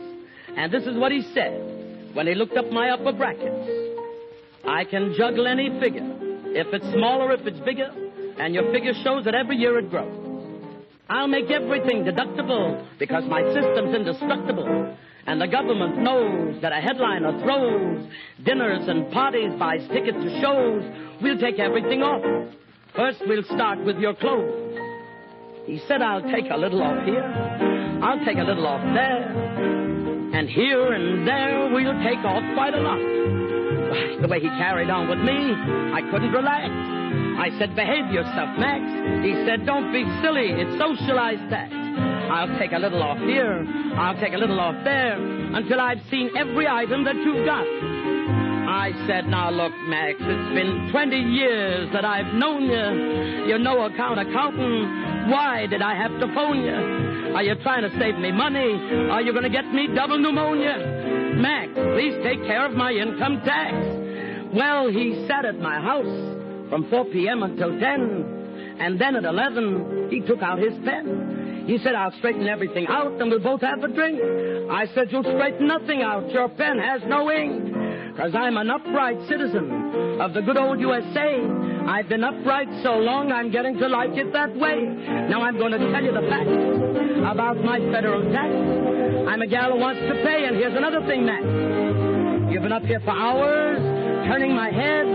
And 0.57 0.73
this 0.73 0.83
is 0.83 0.97
what 0.97 1.13
he 1.13 1.21
said 1.33 2.11
when 2.13 2.27
he 2.27 2.35
looked 2.35 2.57
up 2.57 2.69
my 2.69 2.89
upper 2.89 3.13
brackets. 3.13 3.69
I 4.67 4.83
can 4.83 5.13
juggle 5.17 5.47
any 5.47 5.69
figure, 5.79 6.03
if 6.47 6.67
it's 6.73 6.91
smaller, 6.91 7.31
if 7.31 7.47
it's 7.47 7.61
bigger, 7.61 7.93
and 8.41 8.53
your 8.53 8.69
figure 8.73 8.93
shows 9.05 9.23
that 9.23 9.35
every 9.35 9.55
year 9.55 9.79
it 9.79 9.89
grows. 9.89 10.51
I'll 11.07 11.29
make 11.29 11.49
everything 11.49 12.03
deductible 12.03 12.85
because 12.99 13.23
my 13.23 13.41
system's 13.53 13.95
indestructible. 13.95 14.97
And 15.27 15.41
the 15.41 15.47
government 15.47 15.97
knows 15.97 16.61
that 16.61 16.71
a 16.71 16.79
headliner 16.79 17.37
throws 17.43 18.07
dinners 18.45 18.87
and 18.87 19.11
parties, 19.11 19.51
buys 19.59 19.85
tickets 19.89 20.17
to 20.17 20.39
shows. 20.39 20.83
We'll 21.21 21.37
take 21.37 21.59
everything 21.59 22.01
off. 22.01 22.23
First, 22.95 23.21
we'll 23.27 23.43
start 23.43 23.83
with 23.83 23.97
your 23.97 24.15
clothes. 24.15 24.79
He 25.65 25.81
said, 25.87 26.01
I'll 26.01 26.23
take 26.31 26.49
a 26.49 26.55
little 26.55 26.81
off 26.81 27.03
here. 27.03 27.27
I'll 28.01 28.23
take 28.23 28.37
a 28.37 28.43
little 28.43 28.65
off 28.65 28.81
there. 28.95 29.27
And 30.33 30.47
here 30.47 30.93
and 30.93 31.27
there, 31.27 31.69
we'll 31.73 31.99
take 32.03 32.23
off 32.23 32.43
quite 32.55 32.73
a 32.73 32.79
lot. 32.79 34.21
The 34.21 34.27
way 34.27 34.39
he 34.39 34.47
carried 34.47 34.89
on 34.89 35.09
with 35.09 35.19
me, 35.19 35.35
I 35.91 36.01
couldn't 36.09 36.31
relax. 36.31 36.71
I 36.71 37.49
said, 37.59 37.75
behave 37.75 38.11
yourself, 38.11 38.57
Max. 38.57 38.81
He 39.25 39.33
said, 39.45 39.65
don't 39.65 39.91
be 39.91 40.07
silly. 40.23 40.55
It's 40.55 40.79
socialized 40.79 41.49
tax. 41.49 41.86
I'll 42.29 42.57
take 42.59 42.71
a 42.73 42.79
little 42.79 43.01
off 43.01 43.17
here. 43.19 43.65
I'll 43.97 44.19
take 44.19 44.33
a 44.33 44.37
little 44.37 44.59
off 44.59 44.75
there 44.83 45.15
until 45.15 45.79
I've 45.79 46.01
seen 46.09 46.31
every 46.37 46.67
item 46.67 47.03
that 47.05 47.15
you've 47.15 47.45
got. 47.45 47.65
I 48.67 48.91
said, 49.07 49.27
now 49.27 49.49
look, 49.49 49.71
Max, 49.87 50.17
it's 50.19 50.53
been 50.53 50.89
20 50.91 51.15
years 51.15 51.89
that 51.93 52.03
I've 52.03 52.33
known 52.33 52.63
you. 52.63 53.47
You're 53.47 53.59
no 53.59 53.85
account 53.85 54.19
accountant. 54.19 55.31
Why 55.31 55.67
did 55.67 55.81
I 55.81 55.95
have 55.95 56.11
to 56.19 56.27
phone 56.35 56.61
you? 56.63 57.33
Are 57.33 57.43
you 57.43 57.55
trying 57.63 57.89
to 57.89 57.99
save 57.99 58.17
me 58.17 58.31
money? 58.31 58.73
Are 59.09 59.21
you 59.21 59.31
going 59.31 59.43
to 59.43 59.49
get 59.49 59.65
me 59.73 59.87
double 59.95 60.19
pneumonia? 60.19 61.33
Max, 61.35 61.71
please 61.73 62.15
take 62.23 62.43
care 62.43 62.65
of 62.65 62.73
my 62.73 62.91
income 62.91 63.41
tax. 63.45 63.75
Well, 64.53 64.89
he 64.89 65.25
sat 65.27 65.45
at 65.45 65.59
my 65.59 65.79
house 65.79 66.35
from 66.69 66.89
4 66.89 67.05
p.m. 67.05 67.43
until 67.43 67.69
10. 67.79 68.77
And 68.79 68.99
then 68.99 69.15
at 69.15 69.23
11, 69.23 70.09
he 70.09 70.21
took 70.21 70.41
out 70.41 70.59
his 70.59 70.73
pen. 70.83 71.36
He 71.67 71.77
said, 71.83 71.95
I'll 71.95 72.15
straighten 72.19 72.47
everything 72.47 72.87
out 72.87 73.19
and 73.19 73.29
we'll 73.29 73.43
both 73.43 73.59
have 73.59 73.83
a 73.83 73.89
drink. 73.89 74.19
I 74.71 74.87
said, 74.95 75.11
You'll 75.11 75.23
straighten 75.23 75.67
nothing 75.67 76.01
out. 76.01 76.31
Your 76.31 76.47
pen 76.47 76.79
has 76.79 77.01
no 77.05 77.29
ink. 77.29 77.73
Because 78.15 78.33
I'm 78.33 78.55
an 78.55 78.69
upright 78.71 79.19
citizen 79.27 80.19
of 80.21 80.33
the 80.33 80.41
good 80.41 80.57
old 80.57 80.79
USA. 80.79 81.43
I've 81.87 82.07
been 82.07 82.23
upright 82.23 82.67
so 82.83 82.97
long, 82.97 83.31
I'm 83.31 83.51
getting 83.51 83.77
to 83.77 83.87
like 83.87 84.15
it 84.15 84.31
that 84.31 84.55
way. 84.55 84.79
Now 85.29 85.41
I'm 85.43 85.57
going 85.57 85.73
to 85.73 85.91
tell 85.91 86.03
you 86.03 86.11
the 86.11 86.25
facts 86.31 86.55
about 87.31 87.63
my 87.63 87.79
federal 87.91 88.23
tax. 88.31 88.49
I'm 89.27 89.41
a 89.41 89.47
gal 89.47 89.73
who 89.73 89.79
wants 89.79 90.01
to 90.01 90.15
pay, 90.23 90.45
and 90.47 90.55
here's 90.55 90.75
another 90.75 91.05
thing, 91.05 91.25
Max. 91.25 91.43
You've 92.51 92.63
been 92.63 92.71
up 92.71 92.83
here 92.83 93.01
for 93.01 93.11
hours, 93.11 93.79
turning 94.25 94.55
my 94.55 94.71
head. 94.71 95.05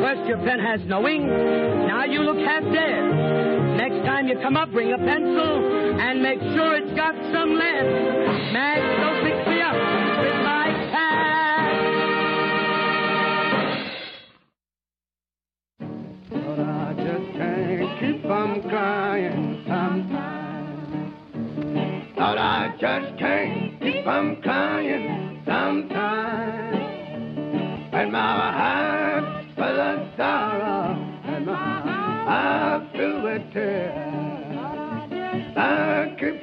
First, 0.00 0.28
your 0.28 0.38
pen 0.38 0.58
has 0.58 0.80
no 0.86 1.06
ink. 1.06 1.26
Now 1.26 2.04
you 2.04 2.20
look 2.22 2.38
half 2.38 2.62
dead. 2.72 3.51
Next 3.82 4.04
time 4.06 4.28
you 4.28 4.38
come 4.38 4.56
up, 4.56 4.70
bring 4.70 4.92
a 4.92 4.96
pencil 4.96 5.98
and 5.98 6.22
make 6.22 6.38
sure 6.38 6.76
it's 6.76 6.94
got 6.94 7.16
some 7.32 7.54
lead. 7.54 8.52
Max, 8.52 8.80
go 9.02 9.12
fix 9.24 9.44
me 9.48 9.60
up 9.60 9.74
with 10.22 10.38
my 10.46 10.70
cat. 10.92 11.72
But 16.30 16.60
I 16.60 16.94
just 16.94 17.32
can't 17.36 17.98
keep 17.98 18.22
from 18.22 18.62
crying 18.68 19.64
sometimes. 19.66 21.12
But 22.14 22.38
I 22.38 22.76
just 22.80 23.18
can't 23.18 23.80
keep 23.82 24.04
from 24.04 24.36
crying 24.42 25.42
sometimes. 25.44 26.76
And 27.92 28.12
my 28.12 28.52
heart 28.52 29.44
full 29.56 29.80
of 29.80 30.08
sorrow. 30.16 30.71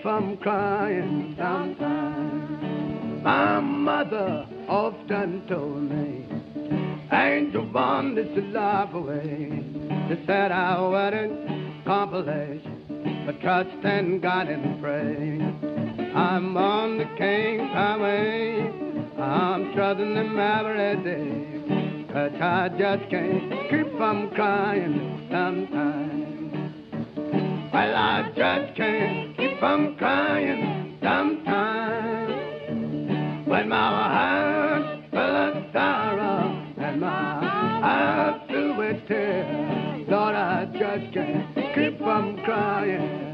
I 0.09 0.21
keep 0.21 0.27
from 0.27 0.37
crying 0.37 1.35
sometimes. 1.37 3.23
My 3.23 3.59
mother 3.59 4.47
often 4.67 5.47
told 5.47 5.83
me, 5.83 6.25
Angel 7.11 7.65
born 7.65 8.15
this 8.15 8.27
life 8.53 8.93
away. 8.93 9.63
They 10.09 10.25
said 10.25 10.51
I 10.51 10.79
wasn't 10.81 11.85
compilation, 11.85 13.23
but 13.25 13.39
trust 13.41 13.85
in 13.85 14.19
God 14.19 14.47
and 14.47 14.81
pray. 14.81 15.39
I'm 16.15 16.57
on 16.57 16.97
the 16.97 17.05
King's 17.17 17.71
Highway. 17.71 18.61
I'm 19.19 19.73
trusting 19.73 20.15
Him 20.15 20.39
every 20.39 21.03
day. 21.03 22.05
But 22.11 22.41
I 22.41 22.69
just 22.69 23.09
can't 23.11 23.69
keep 23.69 23.97
from 23.97 24.31
crying 24.31 25.27
sometimes. 25.29 26.39
Well, 27.71 27.95
I 27.95 28.31
just 28.35 28.75
can't 28.75 29.28
from 29.59 29.95
crying 29.97 30.97
sometimes. 31.03 32.33
When 33.45 33.67
my 33.67 33.75
heart's 33.75 35.09
full 35.11 35.19
of 35.19 35.73
sorrow 35.73 36.73
and 36.77 37.01
my 37.01 37.09
eyes 37.83 38.41
filled 38.49 38.77
with 38.77 39.07
tears, 39.07 40.07
Lord, 40.07 40.35
I 40.35 40.65
just 40.65 41.13
can't 41.13 41.55
keep 41.75 41.97
from 41.97 42.41
crying. 42.45 43.27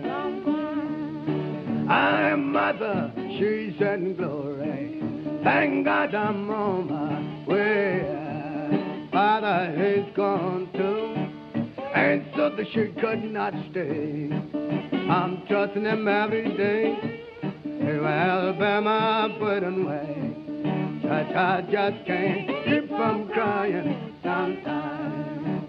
I'm 1.88 2.52
mother, 2.52 3.12
she's 3.16 3.80
in 3.80 4.16
glory. 4.18 5.02
Thank 5.44 5.86
God 5.86 6.16
I'm 6.16 6.50
on 6.50 6.90
my 6.90 7.46
way. 7.46 9.10
Father 9.12 9.74
is 9.78 10.06
gone 10.16 10.70
too, 10.74 11.14
and 11.94 12.26
so 12.36 12.50
the 12.50 12.66
she 12.74 12.88
could 13.00 13.24
not 13.32 13.54
stay. 13.70 14.95
I'm 15.10 15.46
trusting 15.48 15.84
him 15.86 16.08
every 16.08 16.58
day. 16.58 17.22
To 17.64 18.06
Alabama, 18.06 19.30
putting 19.40 19.86
way. 19.86 20.34
But 21.04 21.36
I 21.36 21.62
just 21.72 22.06
can't 22.08 22.48
keep 22.66 22.88
from 22.90 23.30
crying 23.30 24.16
sometimes. 24.24 25.68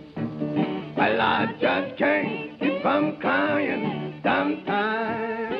Well, 0.96 1.20
I 1.20 1.46
just 1.60 1.98
can't 1.98 2.58
keep 2.58 2.80
from 2.80 3.18
crying 3.18 4.20
sometimes. 4.22 5.54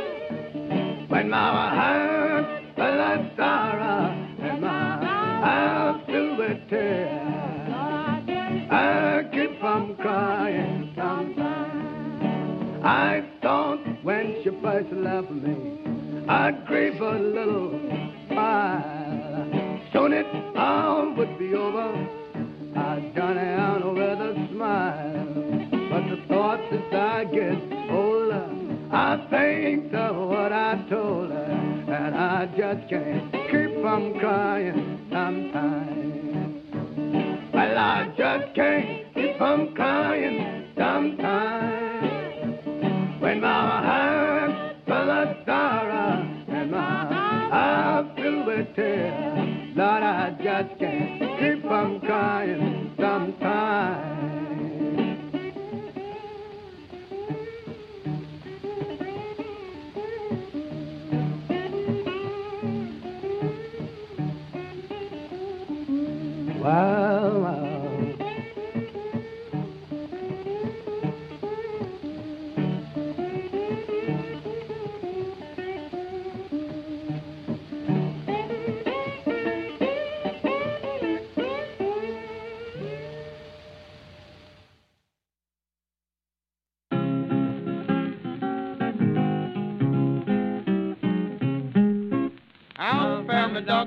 When 1.11 1.29
my 1.29 1.69
heart's 1.75 2.75
full 2.77 2.85
of 2.85 3.27
sorrow 3.37 4.11
and 4.41 4.61
my 4.62 5.01
eyes 5.45 6.01
filled 6.07 6.39
with 6.39 6.71
tears, 6.71 7.71
I 8.71 9.29
keep 9.31 9.61
from 9.61 9.97
crying 9.97 10.95
sometimes. 10.97 11.43
I 12.83 13.23
thought 14.51 14.63
when 14.63 14.85
she 14.85 14.91
first 14.91 14.93
left 14.93 15.31
me, 15.31 16.27
I'd 16.29 16.67
grieve 16.67 17.01
a 17.01 17.19
little 17.19 17.71
while. 18.29 19.81
Soon 19.93 20.13
it 20.13 20.27
all 20.57 21.15
would 21.15 21.39
be 21.39 21.55
over. 21.55 22.09
I'd 22.77 23.15
done 23.15 23.39
out 23.39 23.95
with 23.95 24.21
a 24.21 24.49
smile. 24.53 25.69
But 25.91 26.09
the 26.11 26.23
thoughts 26.29 26.63
as 26.73 26.95
I 26.95 27.25
get 27.25 27.91
older, 27.91 28.51
I 28.93 29.27
think 29.31 29.95
of 29.95 30.17
what 30.29 30.53
I 30.53 30.85
told 30.91 31.31
her, 31.31 31.85
and 31.89 32.15
I 32.15 32.47
just 32.57 32.89
can't 32.89 33.33
keep 33.33 33.81
from 33.81 34.19
crying 34.19 35.09
sometimes. 35.11 36.63
Well, 37.53 37.79
I 37.79 38.13
just 38.17 38.55
can't 38.55 39.15
keep 39.15 39.39
from 39.39 39.75
crying 39.75 40.73
sometimes. 40.77 41.87
When 43.21 43.41
my 43.41 43.83
heart's 43.83 44.06
Wow, 66.66 67.06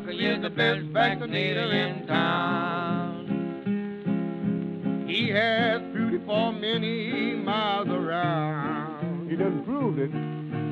doctor 0.10 0.24
is 0.24 0.42
the 0.42 0.50
best 0.50 0.82
vaccinator 0.88 1.72
in 1.72 2.08
town. 2.08 3.28
He 5.08 5.30
has 5.30 5.82
proved 5.92 6.16
it 6.16 6.26
for 6.26 6.52
many 6.52 7.36
miles 7.36 7.90
around. 7.90 9.30
He 9.30 9.36
done 9.36 9.64
proved 9.64 10.00
it. 10.00 10.10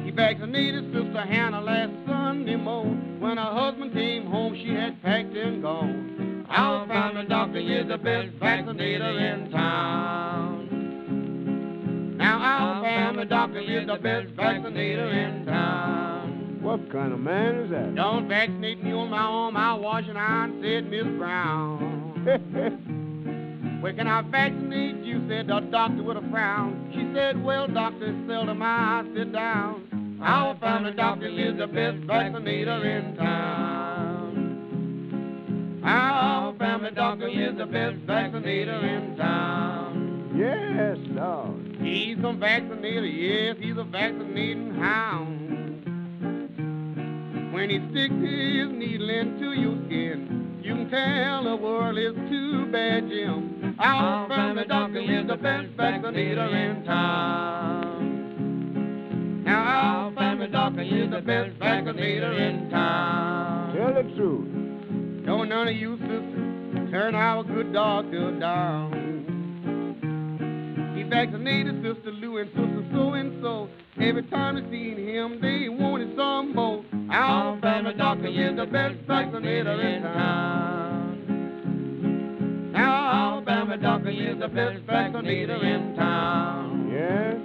He 0.03 0.09
vaccinated 0.11 0.91
Sister 0.91 1.21
Hannah 1.21 1.61
last 1.61 1.91
Sunday 2.07 2.55
morning. 2.55 3.19
When 3.19 3.37
her 3.37 3.43
husband 3.43 3.93
came 3.93 4.25
home, 4.25 4.55
she 4.55 4.69
had 4.69 4.99
packed 5.03 5.35
and 5.35 5.61
gone. 5.61 6.45
Our 6.49 6.87
family 6.87 7.27
doctor 7.27 7.59
is 7.59 7.87
the 7.87 7.99
best 7.99 8.29
vaccinator 8.39 9.19
in 9.19 9.51
town. 9.51 10.67
Now 12.17 12.39
our 12.39 12.81
family 12.81 13.25
doctor 13.25 13.59
is 13.59 13.85
the 13.85 13.97
best 13.97 14.29
vaccinator 14.29 15.11
in 15.11 15.45
town. 15.45 16.16
What 16.67 16.91
kind 16.91 17.13
of 17.13 17.21
man 17.21 17.55
is 17.55 17.69
that? 17.71 17.95
Don't 17.95 18.27
vaccinate 18.27 18.83
me 18.83 18.91
on 18.91 19.09
my 19.09 19.19
arm, 19.19 19.55
I'll 19.55 19.79
wash 19.79 20.03
and 20.05 20.17
iron, 20.17 20.59
said 20.61 20.89
Miss 20.89 21.05
Brown. 21.17 21.79
Where 23.81 23.93
can 23.93 24.05
I 24.05 24.21
vaccinate 24.23 24.97
you? 24.97 25.25
said 25.29 25.47
the 25.47 25.61
doctor 25.61 26.03
with 26.03 26.17
a 26.17 26.29
frown. 26.29 26.91
She 26.93 27.09
said, 27.15 27.41
Well, 27.41 27.69
doctor, 27.69 28.13
seldom 28.27 28.61
I 28.61 29.05
sit 29.15 29.31
down. 29.31 30.19
Our 30.21 30.57
family 30.57 30.91
doctor 30.91 31.27
is 31.27 31.57
the 31.57 31.67
best 31.67 31.99
vaccinator 31.99 32.83
in 32.85 33.15
town. 33.15 34.59
Our 35.85 36.53
family 36.57 36.91
doctor 36.91 37.29
is 37.29 37.57
the 37.57 37.65
best 37.65 37.95
vaccinator 38.05 38.85
in 38.85 39.15
town. 39.15 40.33
yes, 40.35 40.97
Lord. 41.11 41.77
He's 41.79 42.17
a 42.21 42.33
vaccinator, 42.33 43.05
yes, 43.05 43.55
he's 43.57 43.77
a 43.77 43.85
vaccinating 43.85 44.73
hound. 44.75 45.46
When 47.57 47.71
he 47.71 47.79
sticks 47.89 48.13
his 48.13 48.69
needle 48.69 49.09
into 49.09 49.53
your 49.53 49.75
skin, 49.87 50.59
you 50.61 50.75
can 50.75 50.89
tell 50.91 51.43
the 51.43 51.55
world 51.55 51.97
is 51.97 52.13
too 52.29 52.71
bad, 52.71 53.09
Jim. 53.09 53.75
Our 53.79 54.29
family 54.29 54.65
doctor 54.67 54.99
is 54.99 55.25
the 55.25 55.37
best 55.37 55.69
vaccinator 55.75 56.55
in 56.55 56.85
town. 56.85 58.13
Now 59.43 59.63
our 59.63 60.13
family 60.13 60.49
doctor 60.49 60.83
is 60.83 61.09
the 61.09 61.21
best 61.21 61.57
vaccinator 61.57 62.31
in 62.33 62.69
town. 62.69 63.75
Tell 63.75 63.91
the 63.91 64.03
truth. 64.15 65.25
Don't 65.25 65.49
none 65.49 65.67
of 65.67 65.75
you 65.75 65.97
sisters 65.97 66.91
turn 66.91 67.15
our 67.15 67.43
good 67.43 67.73
doctor 67.73 68.39
down. 68.39 68.93
He 70.95 71.01
vaccinated 71.01 71.81
Sister 71.81 72.11
Lou 72.11 72.37
and 72.37 72.51
Sister 72.51 72.85
so 72.93 73.13
and 73.13 73.41
so. 73.41 73.67
Every 73.99 74.21
time 74.29 74.57
they 74.57 74.61
seen 74.69 74.95
him, 74.95 75.41
they 75.41 75.69
wanted 75.69 76.15
some 76.15 76.53
more. 76.53 76.85
Our 77.09 77.59
family 77.61 77.93
doctor 77.93 78.27
is 78.27 78.55
the 78.57 78.65
best 78.65 78.95
vaccinator 79.07 79.81
in 79.81 80.01
town. 80.03 81.23
Now 82.73 83.41
family 83.45 83.77
doctor 83.77 84.09
is 84.09 84.37
the 84.39 84.47
best 84.49 84.83
vaccinator 84.85 85.55
in 85.63 85.95
town. 85.95 86.89
Yes? 86.91 87.37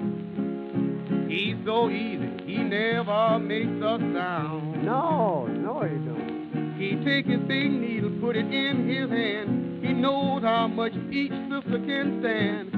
He's 1.31 1.57
so 1.64 1.88
easy, 1.90 2.31
he 2.44 2.59
never 2.59 3.38
makes 3.38 3.70
a 3.70 3.98
sound. 4.12 4.85
No, 4.85 5.46
no, 5.46 5.83
he 5.83 5.94
don't. 5.94 6.77
He 6.77 6.96
take 7.05 7.27
his 7.27 7.40
big 7.46 7.70
needle, 7.70 8.11
put 8.20 8.37
it 8.37 8.53
in 8.53 8.88
his 8.88 9.09
hand. 9.09 9.85
He 9.85 9.92
knows 9.92 10.42
how 10.42 10.66
much 10.68 10.92
each 11.11 11.31
sister 11.31 11.79
can 11.87 12.20
stand. 12.20 12.72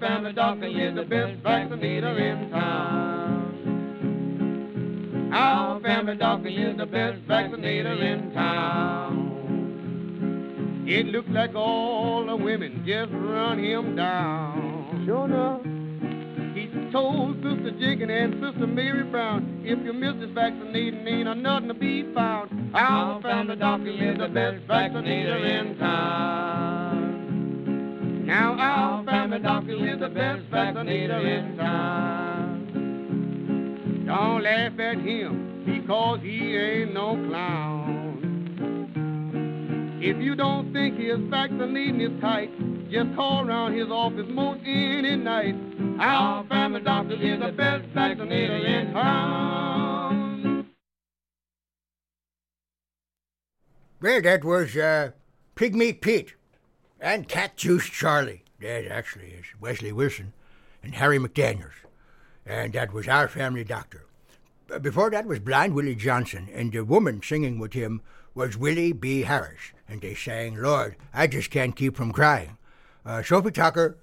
Family 0.00 0.32
doctor 0.32 0.66
is 0.66 0.94
the 0.94 1.02
best 1.02 1.42
vaccinator 1.42 2.16
in 2.18 2.50
town. 2.50 3.09
Our 5.32 5.80
family 5.80 6.16
doctor 6.16 6.48
is 6.48 6.76
the 6.76 6.86
best 6.86 7.20
vaccinator 7.28 7.92
in 7.92 8.32
town. 8.32 9.30
It 10.88 11.06
looks 11.06 11.28
like 11.30 11.54
all 11.54 12.26
the 12.26 12.34
women 12.34 12.82
just 12.84 13.12
run 13.12 13.62
him 13.62 13.94
down. 13.94 15.04
Sure 15.06 15.26
enough. 15.26 15.62
He 16.56 16.68
told 16.90 17.36
Sister 17.36 17.70
Jenkins 17.78 18.10
and 18.12 18.34
Sister 18.42 18.66
Mary 18.66 19.04
Brown, 19.04 19.62
if 19.64 19.78
you 19.84 19.92
miss 19.92 20.16
this 20.18 20.30
vaccinating, 20.30 21.06
ain't 21.06 21.28
a 21.28 21.34
nothing 21.36 21.68
to 21.68 21.74
be 21.74 22.12
found. 22.12 22.74
Our 22.74 23.22
family 23.22 23.54
doctor 23.54 23.90
is 23.90 24.18
the 24.18 24.26
best 24.26 24.64
vaccinator 24.66 25.46
in 25.46 25.78
town. 25.78 27.06
Now 28.26 28.56
our 28.58 29.04
family 29.04 29.38
doctor 29.38 29.76
is 29.88 30.00
the 30.00 30.08
best 30.08 30.42
vaccinator 30.50 31.20
in 31.20 31.56
town. 31.56 32.29
Don't 34.10 34.42
laugh 34.42 34.76
at 34.80 34.98
him 34.98 35.62
because 35.64 36.20
he 36.20 36.56
ain't 36.56 36.92
no 36.92 37.14
clown. 37.28 38.18
If 40.02 40.16
you 40.16 40.34
don't 40.34 40.72
think 40.72 40.98
his 40.98 41.20
vaccinating 41.30 42.00
is 42.00 42.20
tight, 42.20 42.50
just 42.90 43.14
call 43.14 43.46
around 43.46 43.78
his 43.78 43.88
office 43.88 44.26
most 44.28 44.62
any 44.64 45.14
night. 45.14 45.54
Our 46.00 46.42
family 46.48 46.80
doctor 46.80 47.14
is 47.14 47.38
the 47.38 47.52
best 47.52 47.84
vaccinator 47.94 48.56
in 48.56 48.92
town. 48.92 50.66
Well, 54.02 54.22
that 54.22 54.44
was 54.44 54.76
uh, 54.76 55.12
Pigmeat 55.54 56.00
Pete 56.00 56.34
and 56.98 57.28
Cat 57.28 57.56
Juice 57.56 57.86
Charlie. 57.88 58.42
That 58.60 58.88
actually 58.90 59.34
is 59.38 59.44
Wesley 59.60 59.92
Wilson 59.92 60.32
and 60.82 60.96
Harry 60.96 61.20
McDaniels. 61.20 61.84
And 62.50 62.72
that 62.72 62.92
was 62.92 63.06
our 63.06 63.28
family 63.28 63.62
doctor. 63.62 64.06
Before 64.80 65.08
that 65.10 65.24
was 65.24 65.38
Blind 65.38 65.72
Willie 65.72 65.94
Johnson, 65.94 66.48
and 66.52 66.72
the 66.72 66.84
woman 66.84 67.22
singing 67.22 67.60
with 67.60 67.74
him 67.74 68.02
was 68.34 68.56
Willie 68.56 68.92
B. 68.92 69.22
Harris. 69.22 69.70
And 69.88 70.00
they 70.00 70.16
sang, 70.16 70.56
Lord, 70.56 70.96
I 71.14 71.28
just 71.28 71.52
can't 71.52 71.76
keep 71.76 71.96
from 71.96 72.10
crying. 72.10 72.58
Uh, 73.06 73.22
Sophie 73.22 73.52
Tucker 73.52 73.98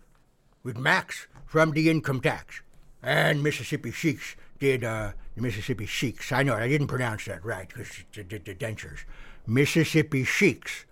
with 0.64 0.78
Max 0.78 1.28
from 1.46 1.72
the 1.72 1.90
Income 1.90 2.22
Tax. 2.22 2.62
And 3.04 3.44
Mississippi 3.44 3.92
Sheiks 3.92 4.38
did 4.60 4.82
uh, 4.82 5.12
the 5.36 5.42
Mississippi 5.42 5.86
Sheiks. 5.86 6.32
I 6.32 6.44
know, 6.44 6.56
I 6.56 6.70
didn't 6.70 6.88
pronounce 6.88 7.26
that 7.26 7.44
right 7.44 7.68
because 7.68 8.06
the, 8.14 8.24
the 8.24 8.56
dentures. 8.56 9.00
Mississippi 9.46 10.24
Sheiks 10.24 10.86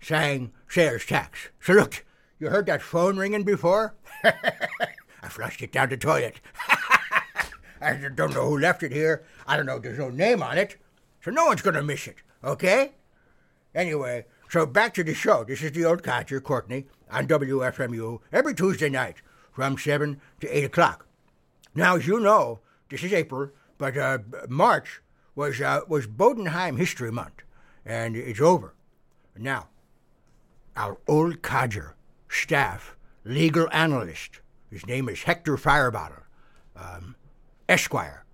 sang 0.00 0.52
sales 0.70 1.04
tax. 1.04 1.50
So 1.60 1.74
look, 1.74 2.02
you 2.38 2.48
heard 2.48 2.64
that 2.64 2.80
phone 2.80 3.18
ringing 3.18 3.44
before? 3.44 3.94
I 5.24 5.28
flushed 5.28 5.62
it 5.62 5.72
down 5.72 5.88
the 5.88 5.96
toilet. 5.96 6.38
I 7.80 7.94
don't 8.14 8.34
know 8.34 8.46
who 8.46 8.58
left 8.58 8.82
it 8.82 8.92
here. 8.92 9.24
I 9.46 9.56
don't 9.56 9.64
know. 9.64 9.78
There's 9.78 9.98
no 9.98 10.10
name 10.10 10.42
on 10.42 10.58
it. 10.58 10.76
So 11.22 11.30
no 11.30 11.46
one's 11.46 11.62
going 11.62 11.76
to 11.76 11.82
miss 11.82 12.06
it, 12.06 12.16
okay? 12.42 12.92
Anyway, 13.74 14.26
so 14.50 14.66
back 14.66 14.92
to 14.94 15.04
the 15.04 15.14
show. 15.14 15.42
This 15.42 15.62
is 15.62 15.72
the 15.72 15.86
old 15.86 16.02
codger, 16.02 16.42
Courtney, 16.42 16.84
on 17.10 17.26
WFMU 17.26 18.20
every 18.32 18.54
Tuesday 18.54 18.90
night 18.90 19.22
from 19.50 19.78
7 19.78 20.20
to 20.40 20.58
8 20.58 20.64
o'clock. 20.64 21.06
Now, 21.74 21.96
as 21.96 22.06
you 22.06 22.20
know, 22.20 22.60
this 22.90 23.02
is 23.02 23.14
April, 23.14 23.50
but 23.78 23.96
uh, 23.96 24.18
March 24.46 25.00
was, 25.34 25.58
uh, 25.62 25.80
was 25.88 26.06
Bodenheim 26.06 26.76
History 26.76 27.10
Month, 27.10 27.42
and 27.86 28.14
it's 28.14 28.42
over. 28.42 28.74
Now, 29.38 29.68
our 30.76 30.98
old 31.08 31.40
codger, 31.40 31.96
staff, 32.28 32.94
legal 33.24 33.68
analyst, 33.72 34.40
his 34.70 34.86
name 34.86 35.08
is 35.08 35.22
Hector 35.22 35.56
Firebottle, 35.56 36.22
um, 36.76 37.16
Esquire. 37.68 38.24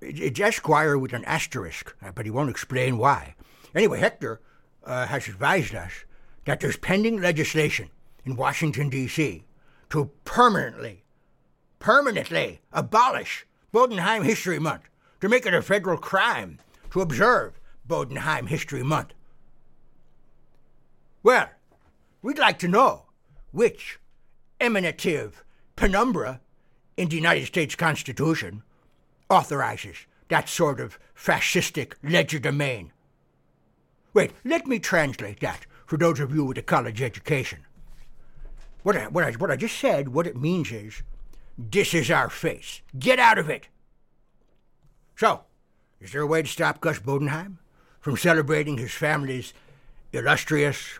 It's 0.00 0.38
Esquire 0.38 0.98
with 0.98 1.12
an 1.12 1.24
asterisk, 1.24 1.94
uh, 2.02 2.12
but 2.14 2.26
he 2.26 2.30
won't 2.30 2.50
explain 2.50 2.98
why. 2.98 3.34
Anyway, 3.74 4.00
Hector 4.00 4.40
uh, 4.84 5.06
has 5.06 5.28
advised 5.28 5.74
us 5.74 5.92
that 6.44 6.60
there's 6.60 6.76
pending 6.76 7.20
legislation 7.20 7.90
in 8.24 8.36
Washington, 8.36 8.88
D.C. 8.90 9.44
to 9.90 10.10
permanently, 10.24 11.04
permanently 11.78 12.60
abolish 12.72 13.46
Bodenheim 13.72 14.24
History 14.24 14.58
Month, 14.58 14.84
to 15.20 15.28
make 15.28 15.46
it 15.46 15.54
a 15.54 15.62
federal 15.62 15.98
crime 15.98 16.58
to 16.90 17.00
observe 17.00 17.58
Bodenheim 17.88 18.48
History 18.48 18.82
Month. 18.82 19.14
Well, 21.22 21.48
we'd 22.22 22.38
like 22.38 22.58
to 22.58 22.68
know 22.68 23.06
which 23.50 23.98
emanative 24.60 25.43
penumbra 25.76 26.40
in 26.96 27.08
the 27.08 27.16
United 27.16 27.46
States 27.46 27.74
Constitution 27.74 28.62
authorizes 29.28 30.06
that 30.28 30.48
sort 30.48 30.80
of 30.80 30.98
fascistic 31.16 31.94
legerdemain. 32.02 32.90
Wait, 34.12 34.32
let 34.44 34.66
me 34.66 34.78
translate 34.78 35.40
that 35.40 35.66
for 35.86 35.96
those 35.96 36.20
of 36.20 36.34
you 36.34 36.44
with 36.44 36.58
a 36.58 36.62
college 36.62 37.02
education. 37.02 37.60
What 38.82 38.96
I, 38.96 39.08
what, 39.08 39.24
I, 39.24 39.32
what 39.32 39.50
I 39.50 39.56
just 39.56 39.78
said, 39.78 40.08
what 40.08 40.26
it 40.26 40.36
means 40.36 40.70
is 40.70 41.02
this 41.58 41.94
is 41.94 42.10
our 42.10 42.30
face. 42.30 42.80
Get 42.98 43.18
out 43.18 43.38
of 43.38 43.48
it. 43.48 43.68
So, 45.16 45.42
is 46.00 46.12
there 46.12 46.22
a 46.22 46.26
way 46.26 46.42
to 46.42 46.48
stop 46.48 46.80
Gus 46.80 46.98
Bodenheim 46.98 47.58
from 48.00 48.16
celebrating 48.16 48.78
his 48.78 48.92
family's 48.92 49.54
illustrious 50.12 50.98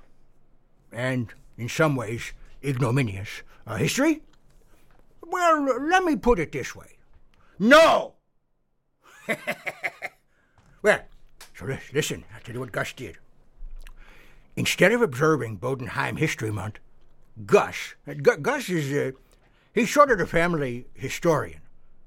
and, 0.93 1.33
in 1.59 1.69
some 1.69 1.97
ways, 1.97 2.33
ignominious 2.63 3.43
uh, 3.67 3.77
history? 3.77 4.23
Well, 5.35 5.81
let 5.89 6.05
me 6.05 6.15
put 6.15 6.39
it 6.39 6.53
this 6.53 6.77
way 6.77 6.97
no! 7.59 8.15
well, 10.83 11.01
so 11.59 11.77
listen, 11.93 12.25
I'll 12.33 12.41
tell 12.41 12.55
you 12.55 12.61
what 12.61 12.71
Gus 12.71 12.93
did. 12.93 13.19
Instead 14.55 14.93
of 14.93 15.03
observing 15.03 15.59
Bodenheim 15.59 16.21
History 16.21 16.53
Month, 16.53 16.79
Gus, 17.45 17.97
uh, 18.07 18.15
Gu- 18.15 18.37
Gus 18.37 18.71
is, 18.71 18.93
uh, 18.93 19.11
he's 19.73 19.93
sort 19.93 20.13
of 20.13 20.19
the 20.19 20.27
family 20.29 20.87
historian 20.95 21.63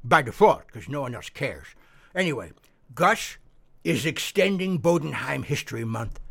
by 0.06 0.22
default 0.22 0.66
because 0.68 0.88
no 0.88 1.02
one 1.02 1.14
else 1.14 1.30
cares. 1.30 1.68
Anyway, 2.16 2.54
Gus 2.96 3.36
is 3.84 4.06
extending 4.06 4.80
Bodenheim 4.80 5.44
History 5.44 5.84
Month 5.84 6.22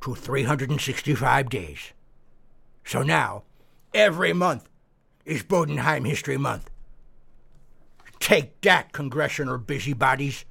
to 0.00 0.16
365 0.16 1.48
days. 1.48 1.92
So 2.84 3.04
now, 3.04 3.44
every 3.94 4.32
month 4.32 4.68
is 5.24 5.42
Bodenheim 5.42 6.06
History 6.06 6.36
Month. 6.36 6.70
Take 8.20 8.60
that, 8.62 8.92
congressional 8.92 9.58
busybodies. 9.58 10.44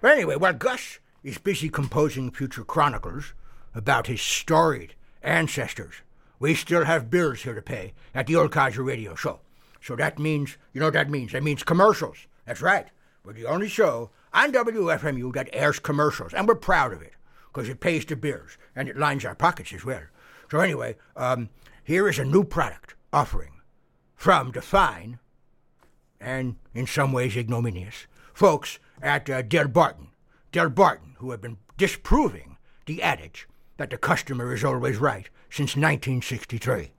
But 0.00 0.12
anyway, 0.12 0.36
while 0.36 0.52
Gus 0.52 0.98
is 1.22 1.38
busy 1.38 1.68
composing 1.68 2.30
future 2.30 2.64
chronicles 2.64 3.34
about 3.74 4.06
his 4.06 4.20
storied 4.20 4.94
ancestors, 5.22 5.94
we 6.38 6.54
still 6.54 6.84
have 6.84 7.10
bills 7.10 7.42
here 7.42 7.54
to 7.54 7.62
pay 7.62 7.94
at 8.14 8.26
the 8.26 8.36
Old 8.36 8.52
Codger 8.52 8.82
Radio 8.82 9.14
Show. 9.14 9.40
So 9.80 9.96
that 9.96 10.18
means, 10.18 10.56
you 10.72 10.80
know 10.80 10.86
what 10.86 10.94
that 10.94 11.10
means? 11.10 11.32
That 11.32 11.42
means 11.42 11.62
commercials. 11.62 12.26
That's 12.46 12.62
right. 12.62 12.86
We're 13.24 13.32
the 13.32 13.46
only 13.46 13.68
show 13.68 14.10
on 14.32 14.52
WFMU 14.52 15.32
that 15.34 15.48
airs 15.52 15.78
commercials, 15.78 16.34
and 16.34 16.46
we're 16.46 16.56
proud 16.56 16.92
of 16.92 17.02
it 17.02 17.14
because 17.52 17.68
it 17.68 17.80
pays 17.80 18.04
the 18.04 18.16
bills 18.16 18.58
and 18.74 18.88
it 18.88 18.96
lines 18.96 19.24
our 19.24 19.34
pockets 19.34 19.72
as 19.72 19.84
well. 19.84 20.02
So 20.50 20.60
anyway, 20.60 20.96
um, 21.16 21.48
here 21.84 22.08
is 22.08 22.18
a 22.18 22.24
new 22.24 22.44
product 22.44 22.93
offering 23.14 23.60
from 24.16 24.50
the 24.50 24.60
fine 24.60 25.18
and 26.20 26.56
in 26.74 26.86
some 26.86 27.12
ways 27.12 27.36
ignominious 27.36 28.06
folks 28.32 28.78
at 29.00 29.30
uh, 29.30 29.42
Del 29.42 29.68
Barton. 29.68 30.08
Del 30.52 30.68
Barton, 30.68 31.14
who 31.18 31.30
have 31.30 31.40
been 31.40 31.58
disproving 31.76 32.56
the 32.86 33.02
adage 33.02 33.48
that 33.76 33.90
the 33.90 33.98
customer 33.98 34.52
is 34.52 34.64
always 34.64 34.98
right 34.98 35.28
since 35.50 35.76
1963. 35.76 36.90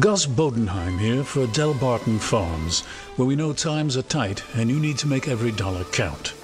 Gus 0.00 0.26
Bodenheim 0.26 0.98
here 0.98 1.24
for 1.24 1.46
Del 1.48 1.72
Barton 1.74 2.18
Farms, 2.18 2.80
where 3.16 3.26
we 3.26 3.36
know 3.36 3.52
times 3.52 3.96
are 3.96 4.02
tight 4.02 4.42
and 4.54 4.68
you 4.68 4.78
need 4.78 4.98
to 4.98 5.06
make 5.06 5.26
every 5.26 5.52
dollar 5.52 5.84
count. 5.84 6.34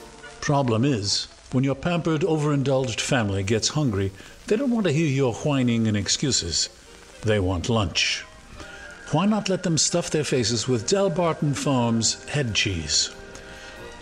Problem 0.40 0.85
is, 0.85 1.27
when 1.53 1.64
your 1.64 1.75
pampered, 1.75 2.25
overindulged 2.25 3.01
family 3.01 3.42
gets 3.42 3.68
hungry, 3.68 4.11
they 4.46 4.57
don't 4.57 4.70
want 4.70 4.87
to 4.87 4.92
hear 4.92 5.07
your 5.07 5.35
whining 5.35 5.87
and 5.87 5.96
excuses. 5.96 6.68
They 7.22 7.38
want 7.38 7.68
lunch. 7.68 8.24
Why 9.12 9.26
not 9.26 9.48
let 9.48 9.62
them 9.62 9.78
stuff 9.78 10.11
their 10.11 10.24
faces 10.24 10.66
with 10.66 10.88
Del 10.88 11.11
Barton 11.11 11.55
Farms 11.55 12.24
head 12.31 12.55
cheese? 12.55 13.11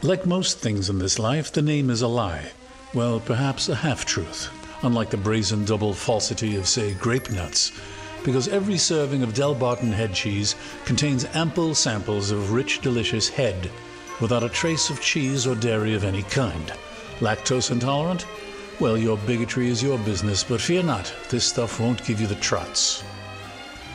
Like 0.02 0.24
most 0.24 0.58
things 0.58 0.88
in 0.88 0.98
this 0.98 1.18
life, 1.18 1.52
the 1.52 1.62
name 1.62 1.90
is 1.90 2.00
a 2.00 2.08
lie. 2.08 2.52
Well, 2.94 3.20
perhaps 3.20 3.68
a 3.68 3.74
half 3.74 4.06
truth, 4.06 4.48
unlike 4.82 5.10
the 5.10 5.16
brazen 5.16 5.64
double 5.64 5.92
falsity 5.92 6.56
of, 6.56 6.66
say, 6.66 6.94
grape 6.94 7.30
nuts, 7.30 7.72
because 8.24 8.48
every 8.48 8.78
serving 8.78 9.22
of 9.22 9.34
Del 9.34 9.54
Barton 9.54 9.92
head 9.92 10.14
cheese 10.14 10.54
contains 10.84 11.26
ample 11.34 11.74
samples 11.74 12.30
of 12.30 12.52
rich, 12.52 12.80
delicious 12.80 13.28
head, 13.28 13.70
without 14.20 14.42
a 14.42 14.48
trace 14.48 14.90
of 14.90 15.00
cheese 15.00 15.46
or 15.46 15.54
dairy 15.54 15.94
of 15.94 16.04
any 16.04 16.22
kind. 16.22 16.72
Lactose 17.20 17.70
intolerant? 17.70 18.26
Well, 18.80 18.96
your 18.96 19.18
bigotry 19.18 19.68
is 19.68 19.82
your 19.82 19.98
business, 19.98 20.42
but 20.42 20.58
fear 20.58 20.82
not, 20.82 21.14
this 21.28 21.44
stuff 21.44 21.78
won't 21.78 22.02
give 22.06 22.18
you 22.18 22.26
the 22.26 22.34
trots. 22.36 23.04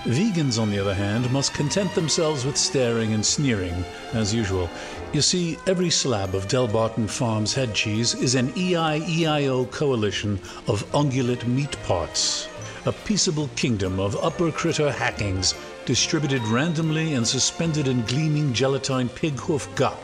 Vegans, 0.04 0.60
on 0.62 0.69
the 0.69 0.78
other 0.78 0.93
hand, 0.93 1.32
must 1.32 1.56
content 1.56 1.95
themselves 1.95 2.45
with 2.45 2.56
staring 2.56 3.13
and 3.13 3.26
sneering, 3.26 3.84
as 4.13 4.32
usual. 4.32 4.69
You 5.12 5.24
see, 5.24 5.58
every 5.65 5.89
slab 5.89 6.36
of 6.36 6.48
Delbarton 6.48 7.10
Farms 7.10 7.52
head 7.56 7.74
cheese 7.74 8.13
is 8.13 8.36
an 8.36 8.50
EIEIO 8.50 9.71
coalition 9.71 10.39
of 10.67 10.86
ungulate 10.91 11.48
meat 11.48 11.76
parts, 11.86 12.48
a 12.86 12.91
peaceable 12.91 13.50
kingdom 13.56 14.00
of 14.00 14.24
upper 14.24 14.52
critter 14.52 14.91
hackings 14.91 15.56
distributed 15.86 16.43
randomly 16.43 17.15
and 17.15 17.28
suspended 17.28 17.88
in 17.88 18.04
gleaming 18.04 18.54
gelatine 18.54 19.10
pig 19.10 19.39
hoof 19.39 19.67
gop, 19.76 19.98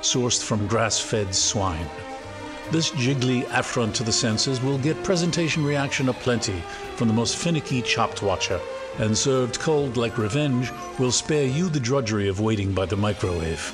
sourced 0.00 0.44
from 0.44 0.68
grass-fed 0.68 1.34
swine. 1.34 1.88
This 2.70 2.90
jiggly 2.90 3.48
affront 3.50 3.94
to 3.96 4.02
the 4.02 4.12
senses 4.12 4.60
will 4.60 4.76
get 4.76 5.02
presentation 5.02 5.64
reaction 5.64 6.10
aplenty 6.10 6.62
from 6.96 7.08
the 7.08 7.14
most 7.14 7.36
finicky 7.36 7.80
chopped 7.80 8.22
watcher, 8.22 8.60
and 8.98 9.16
served 9.16 9.58
cold 9.58 9.96
like 9.96 10.18
revenge 10.18 10.70
will 10.98 11.10
spare 11.10 11.46
you 11.46 11.70
the 11.70 11.80
drudgery 11.80 12.28
of 12.28 12.40
waiting 12.40 12.74
by 12.74 12.84
the 12.84 12.96
microwave. 12.96 13.72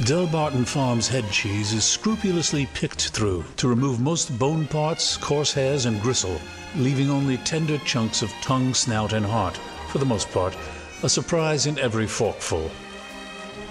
Delbarton 0.00 0.66
Farms 0.66 1.08
head 1.08 1.30
cheese 1.30 1.72
is 1.72 1.84
scrupulously 1.84 2.66
picked 2.74 3.08
through 3.08 3.44
to 3.56 3.68
remove 3.68 4.00
most 4.00 4.38
bone 4.38 4.66
parts, 4.66 5.16
coarse 5.16 5.54
hairs, 5.54 5.86
and 5.86 6.00
gristle, 6.02 6.40
leaving 6.76 7.08
only 7.10 7.38
tender 7.38 7.78
chunks 7.78 8.20
of 8.20 8.30
tongue, 8.42 8.74
snout, 8.74 9.14
and 9.14 9.24
heart, 9.24 9.56
for 9.88 9.98
the 9.98 10.04
most 10.04 10.30
part, 10.30 10.54
a 11.02 11.08
surprise 11.08 11.66
in 11.66 11.78
every 11.78 12.06
forkful. 12.06 12.70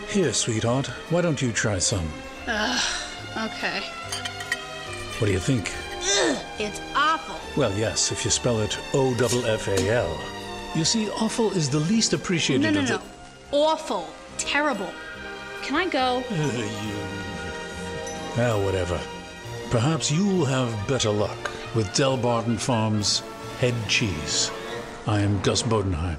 Here, 0.10 0.34
sweetheart, 0.34 0.88
why 1.12 1.22
don't 1.22 1.42
you 1.42 1.52
try 1.52 1.78
some? 1.78 2.12
Ugh, 2.48 2.84
okay. 3.38 3.84
What 5.20 5.28
do 5.28 5.34
you 5.34 5.40
think? 5.40 5.72
Ugh, 6.02 6.38
it's 6.60 6.82
awful. 6.96 7.36
Well, 7.58 7.74
yes, 7.78 8.12
if 8.12 8.24
you 8.24 8.32
spell 8.32 8.60
it 8.62 8.78
O 8.94 9.14
F 9.14 9.46
F 9.46 9.68
A 9.68 9.90
L. 9.94 10.18
You 10.76 10.86
see, 10.86 11.10
awful 11.10 11.52
is 11.52 11.70
the 11.70 11.80
least 11.80 12.14
appreciated 12.14 12.64
No, 12.64 12.72
no, 12.72 12.80
of 12.82 12.88
the. 12.88 12.94
no. 12.96 13.02
Awful. 13.52 14.08
Terrible. 14.38 14.90
Can 15.62 15.76
I 15.76 15.88
go? 15.90 16.24
Uh, 16.30 16.34
you. 16.88 16.96
Well, 18.38 18.64
whatever. 18.64 19.00
Perhaps 19.70 20.12
you'll 20.12 20.46
have 20.46 20.88
better 20.88 21.10
luck 21.10 21.52
with 21.76 21.88
Delbarton 21.90 22.58
Farms 22.60 23.22
head 23.60 23.76
cheese. 23.88 24.50
I 25.06 25.20
am 25.20 25.42
Gus 25.42 25.64
Bodenheim. 25.64 26.18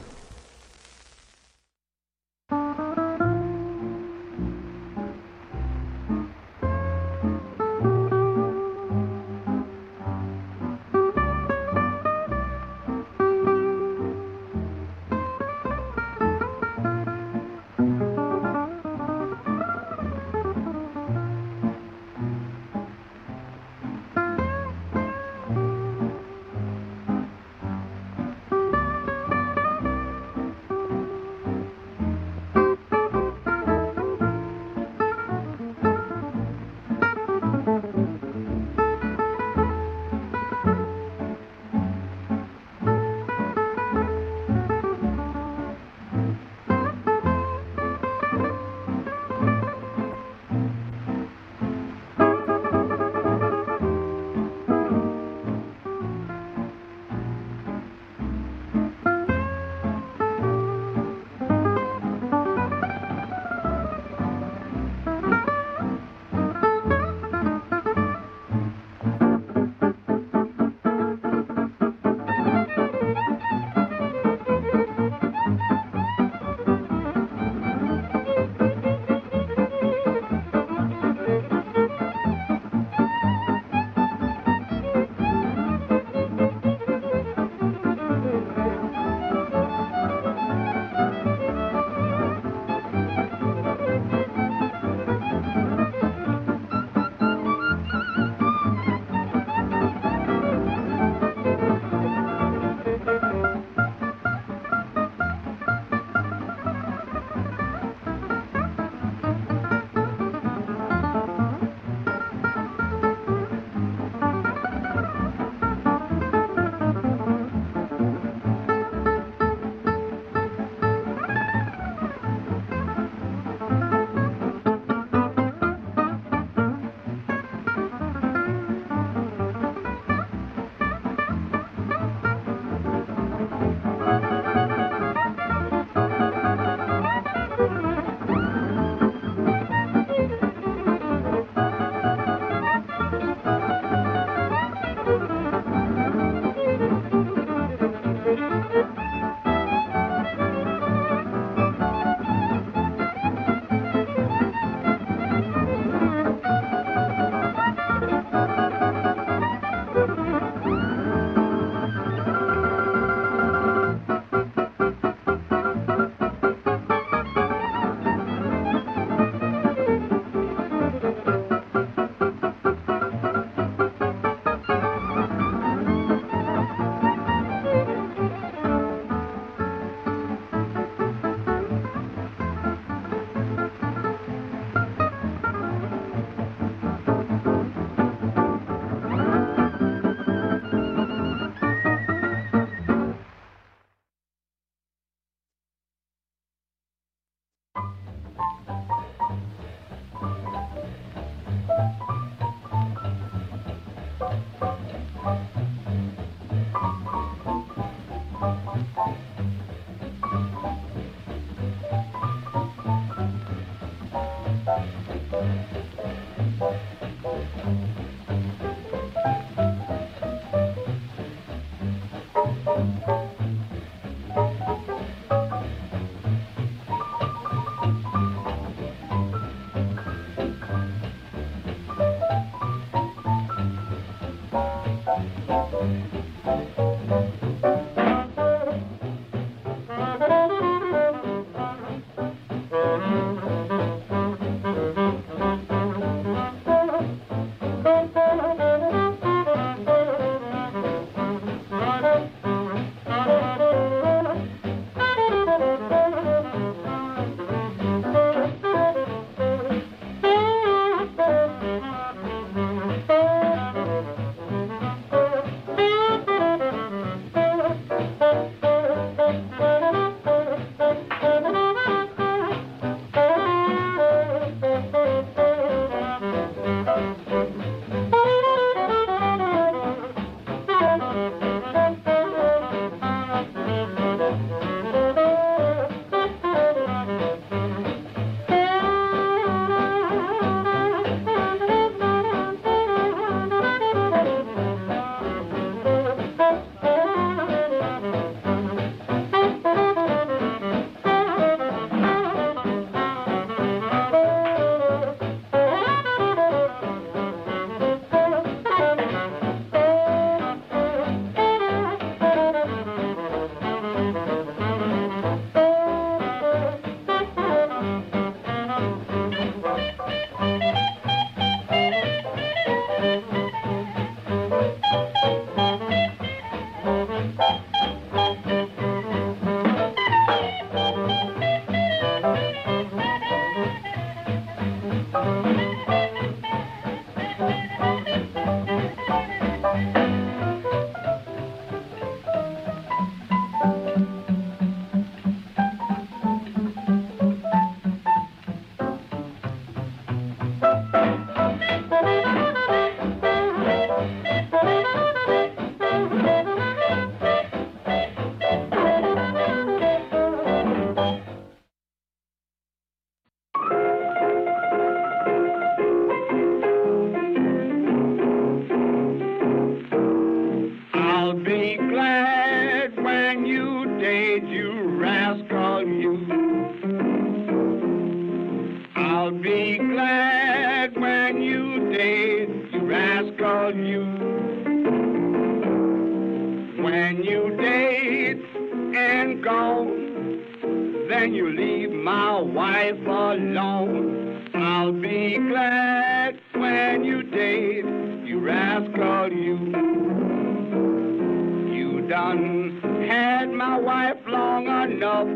Done 402.31 403.07
had 403.09 403.51
my 403.51 403.77
wife 403.77 404.19
long 404.29 404.67
enough, 404.67 405.27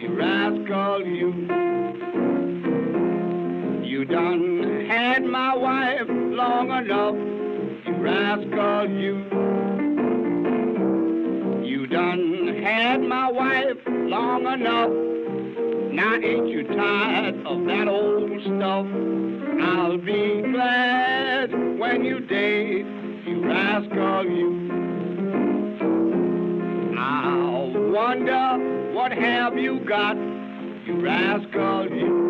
you 0.00 0.08
rascal, 0.16 1.04
you. 1.04 1.32
You 3.84 4.04
done 4.06 4.86
had 4.88 5.22
my 5.24 5.54
wife 5.54 6.08
long 6.08 6.70
enough, 6.70 7.14
you 7.84 7.94
rascal, 7.96 8.88
you. 8.88 9.16
You 11.62 11.86
done 11.88 12.62
had 12.62 13.02
my 13.02 13.30
wife 13.30 13.76
long 13.86 14.46
enough. 14.46 14.90
Now 15.92 16.14
ain't 16.14 16.48
you 16.48 16.64
tired 16.64 17.46
of 17.46 17.66
that 17.66 17.86
old 17.86 18.30
stuff? 18.40 18.86
I'll 19.60 19.98
be 19.98 20.40
glad 20.40 21.52
when 21.78 22.02
you 22.02 22.20
date, 22.20 22.86
you 23.26 23.44
rascal, 23.44 24.24
you. 24.24 24.83
Wonder 27.94 28.92
what 28.92 29.12
have 29.12 29.56
you 29.56 29.78
got, 29.88 30.16
you 30.16 31.00
rascal, 31.00 31.88
you. 31.88 32.24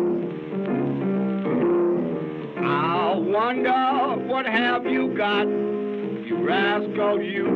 I 2.63 3.15
wonder 3.17 4.27
what 4.27 4.45
have 4.45 4.85
you 4.85 5.17
got, 5.17 5.47
you 5.47 6.37
rascal, 6.47 7.19
you. 7.19 7.47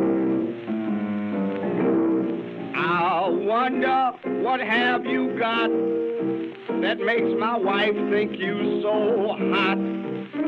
I 2.75 3.29
wonder 3.29 4.11
what 4.41 4.59
have 4.59 5.05
you 5.05 5.37
got 5.37 5.69
that 6.81 6.97
makes 6.97 7.29
my 7.39 7.59
wife 7.59 7.93
think 8.09 8.39
you 8.39 8.81
so 8.81 9.35
hot. 9.53 9.77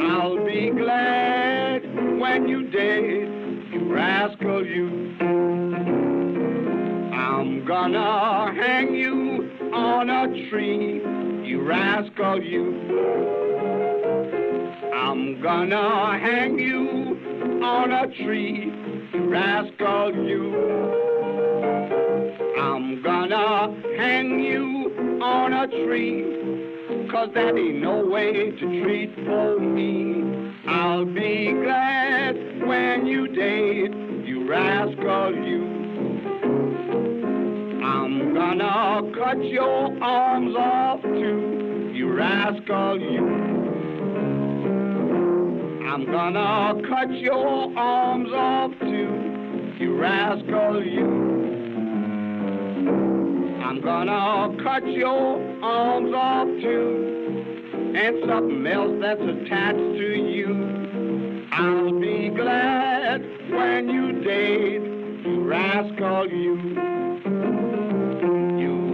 I'll 0.01 0.43
be 0.43 0.71
glad 0.71 1.83
when 2.19 2.47
you 2.47 2.71
date, 2.71 3.29
you 3.71 3.93
rascal, 3.93 4.65
you. 4.65 6.00
I'm 7.41 7.65
gonna 7.65 8.53
hang 8.53 8.93
you 8.93 9.51
on 9.73 10.11
a 10.11 10.27
tree, 10.47 11.01
you 11.43 11.63
rascal, 11.67 12.39
you. 12.39 12.69
I'm 14.93 15.41
gonna 15.41 16.19
hang 16.19 16.59
you 16.59 17.59
on 17.63 17.91
a 17.93 18.05
tree, 18.23 18.71
you 19.11 19.27
rascal, 19.27 20.13
you. 20.13 20.53
I'm 22.59 23.01
gonna 23.01 23.75
hang 23.97 24.39
you 24.39 25.19
on 25.19 25.53
a 25.53 25.67
tree, 25.67 27.07
cause 27.11 27.29
that 27.33 27.57
ain't 27.57 27.81
no 27.81 28.05
way 28.05 28.51
to 28.51 28.83
treat 28.83 29.15
for 29.15 29.59
me. 29.59 30.53
I'll 30.67 31.05
be 31.05 31.53
glad 31.53 32.67
when 32.67 33.07
you 33.07 33.27
date, 33.29 33.95
you 34.27 34.47
rascal, 34.47 35.33
you. 35.33 35.80
I'm 38.21 38.35
gonna 38.35 39.11
cut 39.17 39.43
your 39.43 40.03
arms 40.03 40.55
off 40.55 41.01
too, 41.01 41.91
you 41.91 42.13
rascal, 42.13 42.99
you. 43.01 43.27
I'm 45.89 46.05
gonna 46.05 46.87
cut 46.87 47.11
your 47.17 47.75
arms 47.75 48.29
off 48.31 48.71
too, 48.79 49.73
you 49.79 49.99
rascal, 49.99 50.85
you. 50.85 51.07
I'm 53.65 53.81
gonna 53.81 54.55
cut 54.61 54.85
your 54.85 55.63
arms 55.63 56.13
off 56.13 56.47
too, 56.61 57.93
and 57.95 58.23
something 58.27 58.67
else 58.67 58.99
that's 59.01 59.19
attached 59.19 59.97
to 59.97 60.13
you. 60.13 61.47
I'll 61.51 61.99
be 61.99 62.29
glad 62.29 63.23
when 63.49 63.89
you 63.89 64.21
date, 64.21 64.83
you 65.25 65.43
rascal. 65.43 66.29
You 66.29 66.91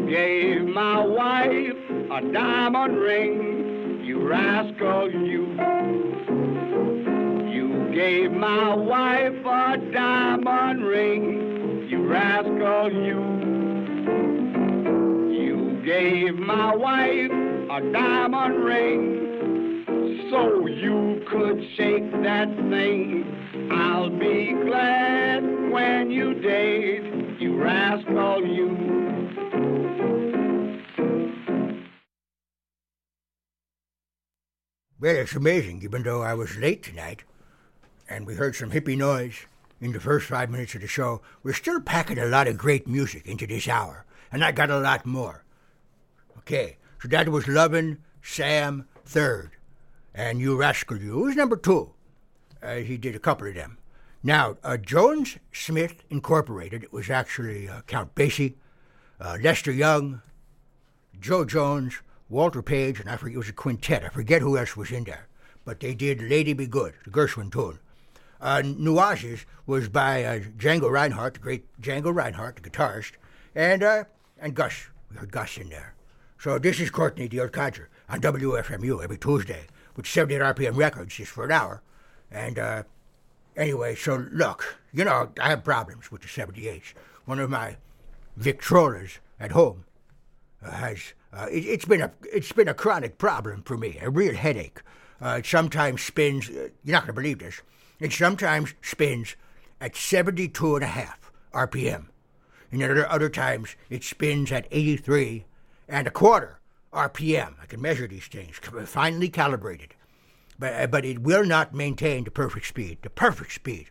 gave 0.09 0.63
my 0.63 1.03
wife 1.03 1.75
a 2.11 2.31
diamond 2.31 2.97
ring, 2.97 4.01
you 4.05 4.25
rascal, 4.25 5.11
you. 5.11 5.47
You 7.51 7.91
gave 7.93 8.31
my 8.31 8.73
wife 8.73 9.45
a 9.45 9.77
diamond 9.91 10.85
ring, 10.85 11.87
you 11.89 12.07
rascal, 12.07 12.91
you. 12.91 13.21
You 15.33 15.81
gave 15.85 16.35
my 16.35 16.73
wife 16.73 17.31
a 17.69 17.91
diamond 17.91 18.63
ring 18.63 19.83
so 20.31 20.67
you 20.67 21.21
could 21.29 21.61
shake 21.75 22.09
that 22.23 22.47
thing. 22.69 23.69
I'll 23.73 24.09
be 24.09 24.53
glad 24.53 25.43
when 25.69 26.11
you 26.11 26.33
date, 26.35 27.39
you 27.41 27.61
rascal, 27.61 28.45
you. 28.45 29.06
Well, 34.99 35.15
it's 35.15 35.35
amazing, 35.35 35.83
even 35.83 36.01
though 36.01 36.23
I 36.23 36.33
was 36.33 36.57
late 36.57 36.81
tonight 36.81 37.23
and 38.09 38.25
we 38.25 38.33
heard 38.33 38.55
some 38.55 38.71
hippie 38.71 38.97
noise 38.97 39.45
in 39.79 39.91
the 39.91 39.99
first 39.99 40.25
five 40.25 40.49
minutes 40.49 40.73
of 40.73 40.81
the 40.81 40.87
show, 40.87 41.21
we're 41.43 41.53
still 41.53 41.79
packing 41.79 42.17
a 42.17 42.25
lot 42.25 42.47
of 42.47 42.57
great 42.57 42.87
music 42.87 43.27
into 43.27 43.45
this 43.45 43.67
hour, 43.67 44.05
and 44.31 44.43
I 44.43 44.51
got 44.51 44.71
a 44.71 44.79
lot 44.79 45.05
more. 45.05 45.43
Okay, 46.39 46.77
so 46.99 47.07
that 47.09 47.29
was 47.29 47.47
Lovin' 47.47 47.99
Sam 48.23 48.87
third, 49.05 49.51
and 50.15 50.39
You 50.39 50.55
Rascal 50.55 50.97
You 50.97 51.19
was 51.19 51.35
number 51.35 51.57
two. 51.57 51.91
Uh, 52.63 52.77
he 52.77 52.97
did 52.97 53.15
a 53.15 53.19
couple 53.19 53.47
of 53.47 53.53
them. 53.53 53.77
Now, 54.23 54.57
uh, 54.63 54.77
Jones 54.77 55.37
Smith 55.51 56.03
Incorporated, 56.09 56.83
it 56.83 56.91
was 56.91 57.11
actually 57.11 57.69
uh, 57.69 57.81
Count 57.85 58.15
Basie, 58.15 58.55
uh, 59.21 59.37
Lester 59.39 59.71
Young, 59.71 60.23
Jo 61.19 61.45
Jones, 61.45 61.99
Walter 62.29 62.61
Page, 62.61 62.99
and 62.99 63.09
I 63.09 63.15
forget 63.15 63.35
it 63.35 63.39
was 63.39 63.49
a 63.49 63.53
quintet. 63.53 64.03
I 64.03 64.09
forget 64.09 64.41
who 64.41 64.57
else 64.57 64.75
was 64.75 64.91
in 64.91 65.05
there, 65.05 65.27
but 65.65 65.79
they 65.79 65.93
did 65.93 66.21
"Lady 66.21 66.53
Be 66.53 66.67
Good," 66.67 66.93
the 67.03 67.11
Gershwin 67.11 67.51
tune. 67.51 67.79
Uh, 68.39 68.61
Nuages 68.63 69.45
was 69.65 69.89
by 69.89 70.23
uh, 70.23 70.39
Django 70.57 70.91
Reinhardt, 70.91 71.35
the 71.35 71.39
great 71.39 71.65
Django 71.81 72.13
Reinhardt, 72.13 72.61
the 72.61 72.69
guitarist, 72.69 73.13
and 73.55 73.81
uh, 73.81 74.03
and 74.39 74.53
Gus. 74.55 74.87
We 75.09 75.17
heard 75.17 75.31
Gus 75.31 75.57
in 75.57 75.69
there. 75.69 75.95
So 76.39 76.59
this 76.59 76.79
is 76.79 76.91
Courtney, 76.91 77.27
the 77.27 77.39
old 77.39 77.51
codger, 77.51 77.89
on 78.09 78.21
WFMU 78.21 79.03
every 79.03 79.17
Tuesday 79.17 79.65
with 79.95 80.05
78 80.05 80.41
RPM 80.41 80.77
records 80.77 81.15
just 81.15 81.31
for 81.31 81.45
an 81.45 81.51
hour. 81.51 81.81
And 82.29 82.59
uh, 82.59 82.83
anyway, 83.55 83.95
so 83.95 84.27
look, 84.31 84.77
you 84.93 85.03
know, 85.03 85.31
I 85.41 85.49
have 85.49 85.63
problems 85.63 86.11
with 86.11 86.21
the 86.21 86.27
78s. 86.27 86.93
One 87.25 87.39
of 87.39 87.49
my 87.49 87.77
Victrolas 88.39 89.17
at 89.39 89.51
home 89.51 89.85
uh, 90.63 90.71
has 90.71 91.13
uh, 91.33 91.47
it, 91.51 91.65
it's 91.65 91.85
been 91.85 92.01
a 92.01 92.11
it's 92.23 92.51
been 92.51 92.67
a 92.67 92.73
chronic 92.73 93.17
problem 93.17 93.63
for 93.63 93.77
me, 93.77 93.97
a 94.01 94.09
real 94.09 94.35
headache. 94.35 94.81
Uh, 95.21 95.37
it 95.39 95.45
sometimes 95.45 96.01
spins. 96.01 96.49
Uh, 96.49 96.69
you're 96.83 96.93
not 96.93 97.03
going 97.03 97.07
to 97.15 97.21
believe 97.21 97.39
this. 97.39 97.61
It 97.99 98.11
sometimes 98.13 98.73
spins 98.81 99.35
at 99.81 99.95
72 99.95 100.75
and 100.75 100.83
a 100.83 100.87
half 100.87 101.31
RPM, 101.53 102.05
and 102.71 102.83
other, 102.83 103.09
other 103.09 103.29
times 103.29 103.75
it 103.89 104.03
spins 104.03 104.51
at 104.51 104.67
83 104.71 105.45
and 105.87 106.07
a 106.07 106.11
quarter 106.11 106.59
RPM. 106.93 107.55
I 107.61 107.65
can 107.65 107.81
measure 107.81 108.07
these 108.07 108.27
things, 108.27 108.57
finely 108.85 109.29
calibrated. 109.29 109.95
but, 110.59 110.73
uh, 110.73 110.87
but 110.87 111.05
it 111.05 111.19
will 111.19 111.45
not 111.45 111.73
maintain 111.73 112.23
the 112.23 112.31
perfect 112.31 112.67
speed, 112.67 112.99
the 113.01 113.09
perfect 113.09 113.53
speed, 113.53 113.87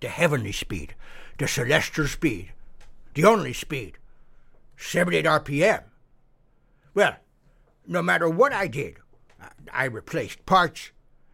the 0.00 0.08
heavenly 0.08 0.52
speed, 0.52 0.94
the 1.38 1.48
celestial 1.48 2.06
speed, 2.06 2.52
the 3.14 3.24
only 3.24 3.52
speed, 3.52 3.98
78 4.76 5.24
RPM. 5.24 5.82
Well, 6.94 7.16
no 7.86 8.02
matter 8.02 8.28
what 8.28 8.52
I 8.52 8.66
did, 8.66 8.96
I- 9.72 9.84
replaced 9.84 10.44
parts, 10.46 10.90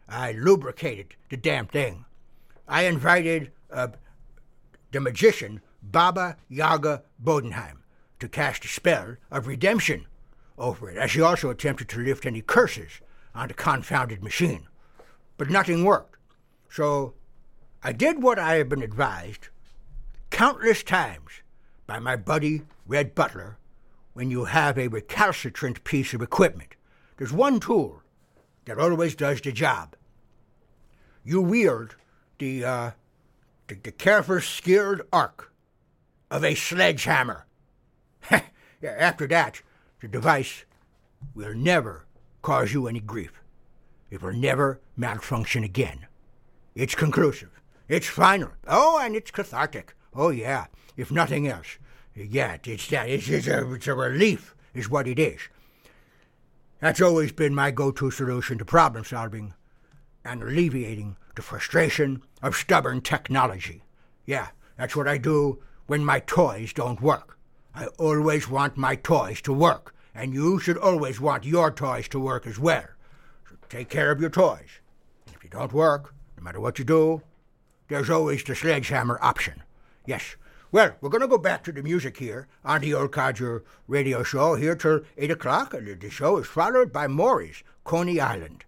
I 0.09 0.33
lubricated 0.33 1.15
the 1.31 1.37
damn 1.37 1.67
thing. 1.67 2.05
I 2.69 2.85
invited 2.85 3.53
uh, 3.71 3.89
the 4.93 5.01
magician 5.01 5.61
Baba 5.83 6.37
Yaga 6.49 7.03
Bodenheim 7.23 7.79
to 8.21 8.29
cast 8.29 8.65
a 8.65 8.69
spell 8.69 9.17
of 9.31 9.47
redemption 9.47 10.07
over 10.57 10.91
it, 10.91 10.97
as 10.97 11.13
he 11.13 11.21
also 11.21 11.51
attempted 11.51 11.89
to 11.91 12.01
lift 12.01 12.27
any 12.27 12.41
curses 12.41 13.01
on 13.35 13.49
the 13.49 13.55
confounded 13.55 14.23
machine. 14.23 14.69
But 15.37 15.51
nothing 15.51 15.85
worked. 15.85 16.17
So 16.71 17.15
I 17.83 17.93
did 17.93 18.23
what 18.23 18.39
I 18.39 18.55
have 18.57 18.69
been 18.69 18.83
advised 18.83 19.49
countless 20.31 20.83
times 20.83 21.43
by 21.87 21.99
my 21.99 22.17
buddy 22.17 22.63
Red 22.87 23.15
Butler 23.15 23.59
when 24.15 24.31
you 24.31 24.45
have 24.45 24.79
a 24.79 24.89
recalcitrant 24.89 25.85
piece 25.85 26.15
of 26.15 26.23
equipment. 26.23 26.77
There's 27.17 27.33
one 27.33 27.61
tool 27.61 28.03
that 28.65 28.79
always 28.79 29.15
does 29.15 29.41
the 29.41 29.53
job. 29.53 29.95
You 31.25 31.43
wield 31.43 31.97
the, 32.39 32.65
uh, 32.65 32.91
the, 33.69 33.75
the 33.75 33.93
careful, 33.93 34.41
skilled 34.41 35.03
arc 35.12 35.53
of 36.31 36.45
a 36.45 36.55
sledgehammer. 36.55 37.47
After 38.83 39.27
that, 39.27 39.62
the 40.01 40.09
device 40.09 40.65
will 41.35 41.55
never 41.55 42.07
cause 42.43 42.73
you 42.73 42.87
any 42.87 43.01
grief. 43.01 43.41
It 44.11 44.23
will 44.23 44.33
never 44.33 44.81
malfunction 44.97 45.65
again. 45.65 46.07
It's 46.75 46.95
conclusive. 46.95 47.51
It's 47.89 48.07
final. 48.07 48.51
Oh, 48.67 49.01
and 49.03 49.17
it's 49.17 49.31
cathartic. 49.31 49.95
Oh, 50.15 50.31
yeah. 50.31 50.67
If 50.97 51.11
nothing 51.11 51.47
else. 51.47 51.79
Yeah, 52.15 52.59
it's 52.62 52.89
that. 52.89 53.09
It's, 53.09 53.29
it's, 53.29 53.47
a, 53.47 53.73
it's 53.73 53.89
a 53.89 53.95
relief, 53.95 54.55
is 54.73 54.89
what 54.89 55.09
it 55.09 55.19
is. 55.19 55.41
That's 56.81 57.01
always 57.01 57.33
been 57.33 57.55
my 57.55 57.71
go 57.71 57.91
to 57.93 58.11
solution 58.11 58.59
to 58.59 58.65
problem 58.65 59.05
solving 59.05 59.55
and 60.25 60.43
alleviating 60.43 61.17
the 61.35 61.43
frustration 61.43 62.23
of 62.43 62.55
stubborn 62.55 63.01
technology. 63.01 63.83
Yeah, 64.27 64.49
that's 64.77 64.95
what 64.95 65.09
I 65.09 65.19
do 65.19 65.62
when 65.87 66.05
my 66.05 66.21
toys 66.21 66.73
don't 66.73 67.01
work. 67.01 67.39
I 67.75 67.87
always 67.99 68.49
want 68.49 68.77
my 68.77 68.95
toys 68.97 69.41
to 69.43 69.53
work, 69.53 69.95
and 70.15 70.33
you 70.33 70.61
should 70.61 70.79
always 70.79 71.21
want 71.21 71.45
your 71.45 71.71
toys 71.71 72.09
to 72.09 72.21
work 72.21 72.47
as 72.47 72.59
well. 72.59 72.87
So 73.49 73.57
take 73.69 73.89
care 73.89 74.11
of 74.11 74.21
your 74.21 74.31
toys. 74.31 74.81
If 75.27 75.41
they 75.41 75.49
don't 75.49 75.73
work, 75.73 76.15
no 76.37 76.45
matter 76.45 76.61
what 76.61 76.79
you 76.79 76.85
do, 76.85 77.23
there's 77.89 78.11
always 78.11 78.45
the 78.45 78.55
sledgehammer 78.55 79.19
option. 79.21 79.62
Yes. 80.07 80.37
Well, 80.75 80.97
we're 81.01 81.09
going 81.09 81.20
to 81.20 81.29
go 81.29 81.39
back 81.39 81.62
to 81.64 81.72
the 81.72 81.85
music 81.85 82.16
here 82.16 82.49
on 82.64 82.81
the 82.81 82.95
Old 82.95 83.12
Codger 83.12 83.62
radio 83.87 84.25
show 84.25 84.57
here 84.57 84.75
till 84.75 85.03
8 85.16 85.31
o'clock, 85.31 85.72
and 85.72 86.01
the 86.01 86.11
show 86.11 86.39
is 86.39 86.49
followed 86.49 86.93
by 86.93 87.07
Maury's 87.07 87.62
Coney 87.85 88.18
Island. 88.18 88.64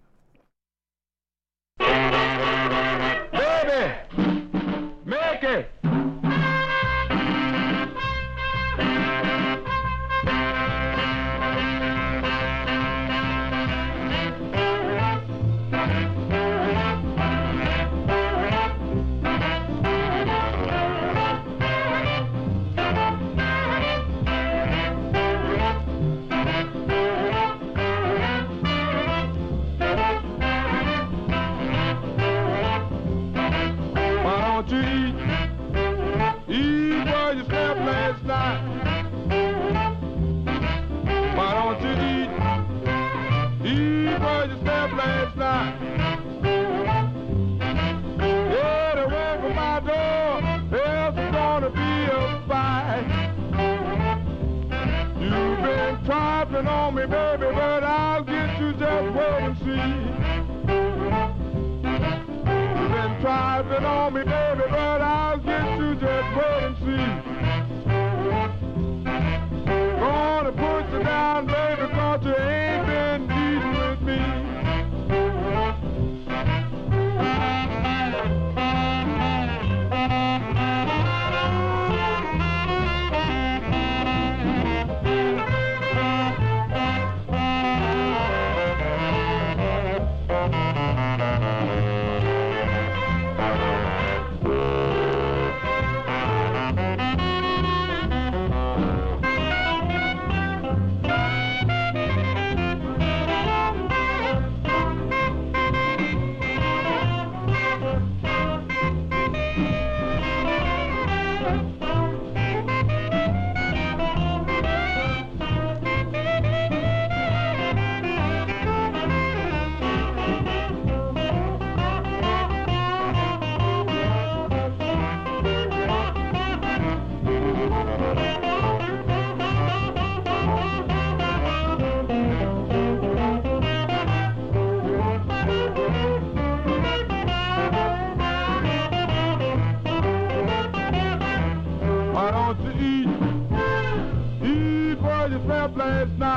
You 145.97 146.07
slept 146.18 146.36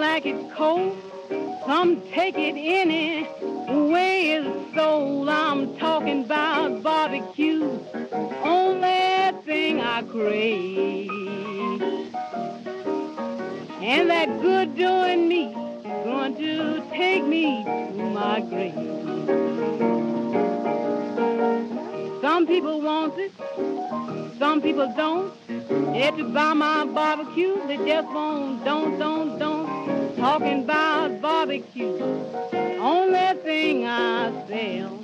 like 0.00 0.26
it 0.26 0.50
cold, 0.52 0.96
some 1.66 2.00
take 2.12 2.36
it 2.36 2.56
any 2.56 3.26
way 3.90 4.30
it's 4.32 4.74
sold. 4.74 5.28
I'm 5.28 5.76
talking 5.76 6.24
about 6.24 6.82
barbecue, 6.82 7.78
only 8.42 9.32
thing 9.44 9.80
I 9.80 10.02
crave. 10.02 11.10
And 13.82 14.10
that 14.10 14.40
good 14.40 14.76
doing 14.76 15.28
meat 15.28 15.50
is 15.50 16.04
going 16.04 16.36
to 16.36 16.82
take 16.90 17.24
me 17.24 17.64
to 17.64 18.10
my 18.10 18.40
grave. 18.40 18.74
Some 22.20 22.46
people 22.46 22.80
want 22.80 23.18
it, 23.18 23.32
some 24.38 24.60
people 24.62 24.92
don't. 24.96 25.32
Buy 26.32 26.52
my 26.52 26.84
barbecue, 26.84 27.56
they 27.66 27.76
just 27.78 28.08
won't, 28.08 28.64
don't, 28.64 28.98
don't, 28.98 29.38
don't. 29.38 29.67
Talking 30.18 30.64
about 30.64 31.20
barbecue, 31.20 31.96
only 32.80 33.34
thing 33.44 33.86
I 33.86 34.32
sell. 34.48 34.98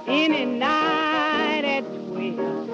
any 0.08 0.44
night 0.44 1.64
at 1.64 1.84
12. 2.08 2.65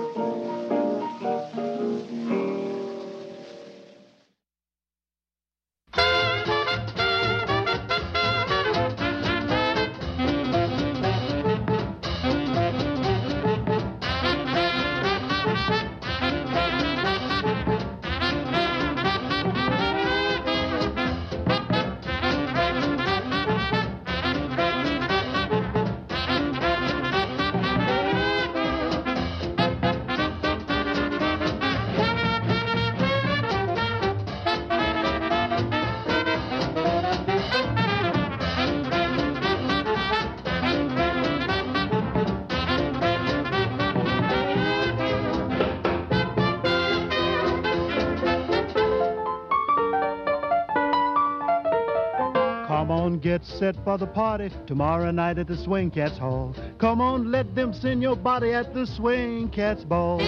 Come 52.82 52.90
on, 52.90 53.20
get 53.20 53.44
set 53.44 53.76
for 53.84 53.96
the 53.96 54.08
party 54.08 54.50
tomorrow 54.66 55.12
night 55.12 55.38
at 55.38 55.46
the 55.46 55.56
Swing 55.56 55.88
Cats 55.88 56.18
Hall. 56.18 56.52
Come 56.78 57.00
on, 57.00 57.30
let 57.30 57.54
them 57.54 57.72
send 57.72 58.02
your 58.02 58.16
body 58.16 58.52
at 58.52 58.74
the 58.74 58.88
Swing 58.88 59.48
Cats 59.50 59.84
Ball. 59.84 60.18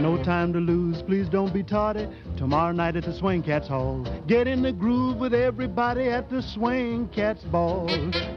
No 0.00 0.16
time 0.24 0.54
to 0.54 0.60
lose, 0.60 1.02
please 1.02 1.28
don't 1.28 1.52
be 1.52 1.62
tardy. 1.62 2.08
Tomorrow 2.38 2.72
night 2.72 2.96
at 2.96 3.04
the 3.04 3.12
Swing 3.12 3.42
Cats 3.42 3.68
Hall. 3.68 4.06
Get 4.26 4.46
in 4.46 4.62
the 4.62 4.72
groove 4.72 5.18
with 5.18 5.34
everybody 5.34 6.08
at 6.08 6.30
the 6.30 6.40
Swing 6.40 7.06
Cats 7.08 7.44
Ball. 7.44 7.86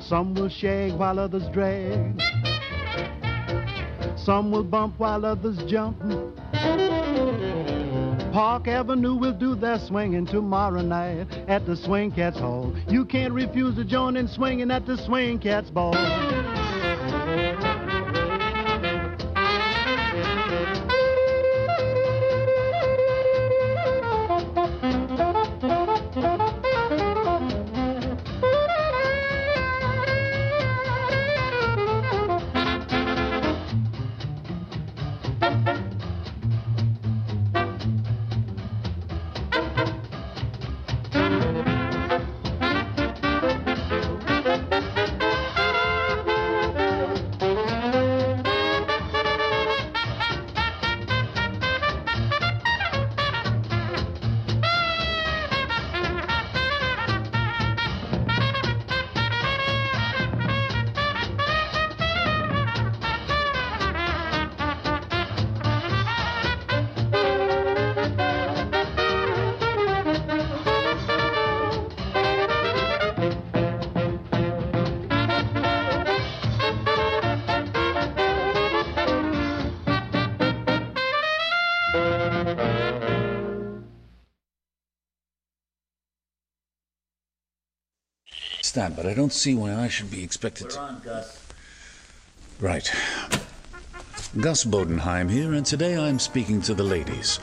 Some 0.02 0.34
will 0.34 0.50
shake 0.50 1.00
while 1.00 1.18
others 1.18 1.48
drag. 1.54 2.22
Some 4.18 4.52
will 4.52 4.66
bump 4.66 5.00
while 5.00 5.26
others 5.26 5.64
jump. 5.70 6.04
Park 8.34 8.68
Avenue 8.68 9.14
will 9.14 9.32
do 9.32 9.54
their 9.54 9.78
swinging 9.78 10.26
tomorrow 10.26 10.82
night 10.82 11.28
at 11.48 11.68
the 11.68 11.76
Swing 11.78 12.12
Cats 12.12 12.40
Hall. 12.40 12.74
You 12.88 13.06
can't 13.06 13.32
refuse 13.32 13.76
to 13.76 13.86
join 13.86 14.18
in 14.18 14.28
swinging 14.28 14.72
at 14.72 14.88
the 14.88 14.98
Swing 14.98 15.38
Cats 15.38 15.70
Ball. 15.70 15.94
Stand, 88.84 88.98
but 88.98 89.06
I 89.06 89.14
don't 89.14 89.32
see 89.32 89.56
why 89.56 89.74
I 89.74 89.88
should 89.88 90.12
be 90.12 90.22
expected 90.22 90.70
to. 90.72 90.80
on, 90.80 91.02
Gus. 91.06 91.40
Right. 92.60 92.92
Gus 94.42 94.66
Bodenheim 94.66 95.32
here, 95.32 95.54
and 95.54 95.66
today 95.66 95.96
I'm 95.98 96.20
speaking 96.20 96.62
to 96.64 96.74
the 96.74 96.84
ladies. 96.84 97.40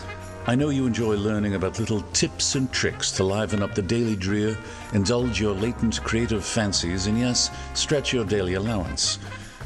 I 0.46 0.54
know 0.54 0.68
you 0.68 0.86
enjoy 0.86 1.14
learning 1.16 1.54
about 1.54 1.78
little 1.78 2.02
tips 2.12 2.56
and 2.56 2.70
tricks 2.70 3.10
to 3.12 3.24
liven 3.24 3.62
up 3.62 3.74
the 3.74 3.80
daily 3.80 4.16
drear, 4.16 4.54
indulge 4.92 5.40
your 5.40 5.54
latent 5.54 6.04
creative 6.04 6.44
fancies, 6.44 7.06
and 7.06 7.18
yes, 7.18 7.50
stretch 7.72 8.12
your 8.12 8.26
daily 8.26 8.54
allowance. 8.54 9.18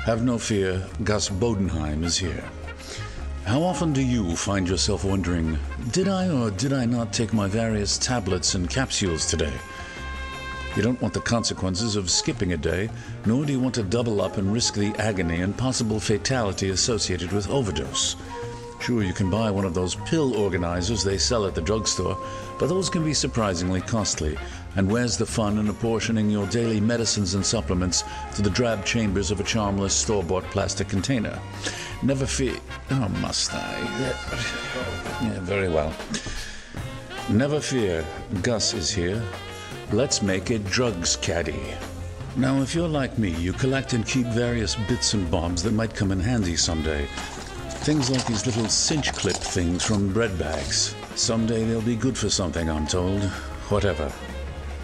Have 0.04 0.22
no 0.22 0.38
fear, 0.38 0.86
Gus 1.02 1.28
Bodenheim 1.28 2.04
is 2.04 2.16
here. 2.16 2.44
How 3.46 3.60
often 3.62 3.92
do 3.92 4.00
you 4.00 4.36
find 4.36 4.68
yourself 4.68 5.04
wondering, 5.04 5.58
did 5.90 6.06
I 6.06 6.28
or 6.28 6.52
did 6.52 6.72
I 6.72 6.84
not 6.84 7.12
take 7.12 7.32
my 7.32 7.48
various 7.48 7.98
tablets 7.98 8.54
and 8.54 8.70
capsules 8.70 9.26
today? 9.26 9.54
You 10.76 10.82
don't 10.82 11.00
want 11.00 11.14
the 11.14 11.20
consequences 11.20 11.94
of 11.94 12.10
skipping 12.10 12.52
a 12.52 12.56
day, 12.56 12.90
nor 13.26 13.44
do 13.44 13.52
you 13.52 13.60
want 13.60 13.76
to 13.76 13.84
double 13.84 14.20
up 14.20 14.38
and 14.38 14.52
risk 14.52 14.74
the 14.74 14.92
agony 14.98 15.40
and 15.40 15.56
possible 15.56 16.00
fatality 16.00 16.70
associated 16.70 17.30
with 17.30 17.48
overdose. 17.48 18.16
Sure, 18.80 19.02
you 19.02 19.12
can 19.12 19.30
buy 19.30 19.50
one 19.52 19.64
of 19.64 19.72
those 19.72 19.94
pill 19.94 20.36
organizers 20.36 21.04
they 21.04 21.16
sell 21.16 21.46
at 21.46 21.54
the 21.54 21.62
drugstore, 21.62 22.18
but 22.58 22.68
those 22.68 22.90
can 22.90 23.04
be 23.04 23.14
surprisingly 23.14 23.80
costly. 23.80 24.36
And 24.76 24.90
where's 24.90 25.16
the 25.16 25.24
fun 25.24 25.58
in 25.58 25.68
apportioning 25.68 26.28
your 26.28 26.46
daily 26.48 26.80
medicines 26.80 27.34
and 27.34 27.46
supplements 27.46 28.02
to 28.34 28.42
the 28.42 28.50
drab 28.50 28.84
chambers 28.84 29.30
of 29.30 29.38
a 29.38 29.44
charmless 29.44 29.94
store 29.94 30.24
bought 30.24 30.44
plastic 30.50 30.88
container? 30.88 31.38
Never 32.02 32.26
fear. 32.26 32.56
Oh, 32.90 33.08
must 33.20 33.54
I? 33.54 33.78
Yeah, 35.22 35.38
very 35.40 35.68
well. 35.68 35.94
Never 37.30 37.60
fear. 37.60 38.04
Gus 38.42 38.74
is 38.74 38.90
here. 38.90 39.22
Let's 39.92 40.22
make 40.22 40.50
a 40.50 40.58
drugs 40.58 41.16
caddy. 41.16 41.60
Now, 42.36 42.62
if 42.62 42.74
you're 42.74 42.88
like 42.88 43.18
me, 43.18 43.30
you 43.30 43.52
collect 43.52 43.92
and 43.92 44.06
keep 44.06 44.26
various 44.28 44.74
bits 44.74 45.14
and 45.14 45.30
bobs 45.30 45.62
that 45.62 45.72
might 45.72 45.94
come 45.94 46.10
in 46.10 46.20
handy 46.20 46.56
someday. 46.56 47.06
Things 47.84 48.10
like 48.10 48.26
these 48.26 48.46
little 48.46 48.68
cinch 48.68 49.12
clip 49.12 49.36
things 49.36 49.84
from 49.84 50.12
bread 50.12 50.38
bags. 50.38 50.94
Someday 51.14 51.64
they'll 51.64 51.82
be 51.82 51.96
good 51.96 52.16
for 52.16 52.30
something, 52.30 52.68
I'm 52.68 52.86
told. 52.86 53.22
Whatever. 53.68 54.12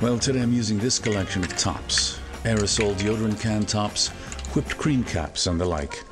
Well, 0.01 0.19
today 0.19 0.43
I'm 0.43 0.53
using 0.53 0.79
this 0.79 0.99
collection 0.99 1.43
of 1.43 1.57
tops 1.57 2.21
aerosol 2.45 2.95
deodorant 2.95 3.39
can 3.39 3.65
tops, 3.67 4.09
whipped 4.55 4.77
cream 4.79 5.05
caps, 5.05 5.47
and 5.47 5.61
the 5.61 5.65
like. 5.65 6.03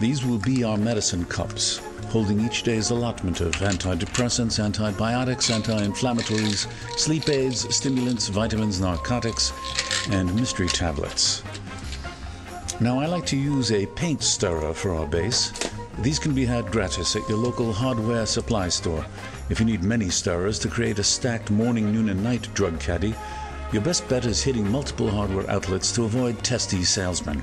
These 0.00 0.24
will 0.24 0.38
be 0.38 0.64
our 0.64 0.76
medicine 0.76 1.24
cups, 1.24 1.80
holding 2.08 2.40
each 2.40 2.62
day's 2.62 2.90
allotment 2.90 3.40
of 3.40 3.52
antidepressants, 3.56 4.62
antibiotics, 4.62 5.50
anti 5.50 5.80
inflammatories, 5.84 6.66
sleep 6.98 7.28
aids, 7.28 7.74
stimulants, 7.74 8.28
vitamins, 8.28 8.80
narcotics, 8.80 9.52
and 10.10 10.34
mystery 10.34 10.68
tablets. 10.68 11.42
Now, 12.80 12.98
I 12.98 13.06
like 13.06 13.26
to 13.26 13.36
use 13.36 13.72
a 13.72 13.86
paint 13.86 14.22
stirrer 14.22 14.74
for 14.74 14.94
our 14.94 15.06
base. 15.06 15.52
These 16.00 16.18
can 16.18 16.34
be 16.34 16.44
had 16.44 16.70
gratis 16.70 17.16
at 17.16 17.26
your 17.28 17.38
local 17.38 17.72
hardware 17.72 18.26
supply 18.26 18.68
store. 18.68 19.04
If 19.48 19.60
you 19.60 19.66
need 19.66 19.82
many 19.82 20.10
stirrers 20.10 20.58
to 20.60 20.68
create 20.68 20.98
a 20.98 21.04
stacked 21.04 21.50
morning, 21.50 21.92
noon, 21.92 22.10
and 22.10 22.22
night 22.22 22.48
drug 22.52 22.78
caddy, 22.78 23.14
your 23.72 23.82
best 23.82 24.06
bet 24.08 24.26
is 24.26 24.42
hitting 24.42 24.70
multiple 24.70 25.10
hardware 25.10 25.48
outlets 25.50 25.90
to 25.92 26.04
avoid 26.04 26.42
testy 26.44 26.84
salesmen. 26.84 27.42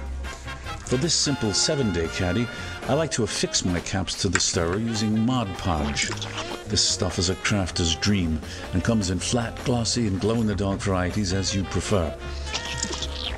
For 0.93 0.99
this 0.99 1.15
simple 1.15 1.55
seven 1.55 1.91
day 1.91 2.07
caddy, 2.09 2.47
I 2.87 2.93
like 2.93 3.09
to 3.13 3.23
affix 3.23 3.65
my 3.65 3.79
caps 3.79 4.13
to 4.21 4.29
the 4.29 4.39
stirrer 4.39 4.77
using 4.77 5.25
Mod 5.25 5.47
Podge. 5.57 6.09
This 6.67 6.87
stuff 6.87 7.17
is 7.17 7.31
a 7.31 7.35
crafter's 7.37 7.95
dream 7.95 8.39
and 8.73 8.83
comes 8.83 9.09
in 9.09 9.17
flat, 9.17 9.57
glossy, 9.65 10.05
and 10.05 10.21
glow 10.21 10.35
in 10.35 10.45
the 10.45 10.53
dark 10.53 10.79
varieties 10.79 11.33
as 11.33 11.55
you 11.55 11.63
prefer. 11.63 12.15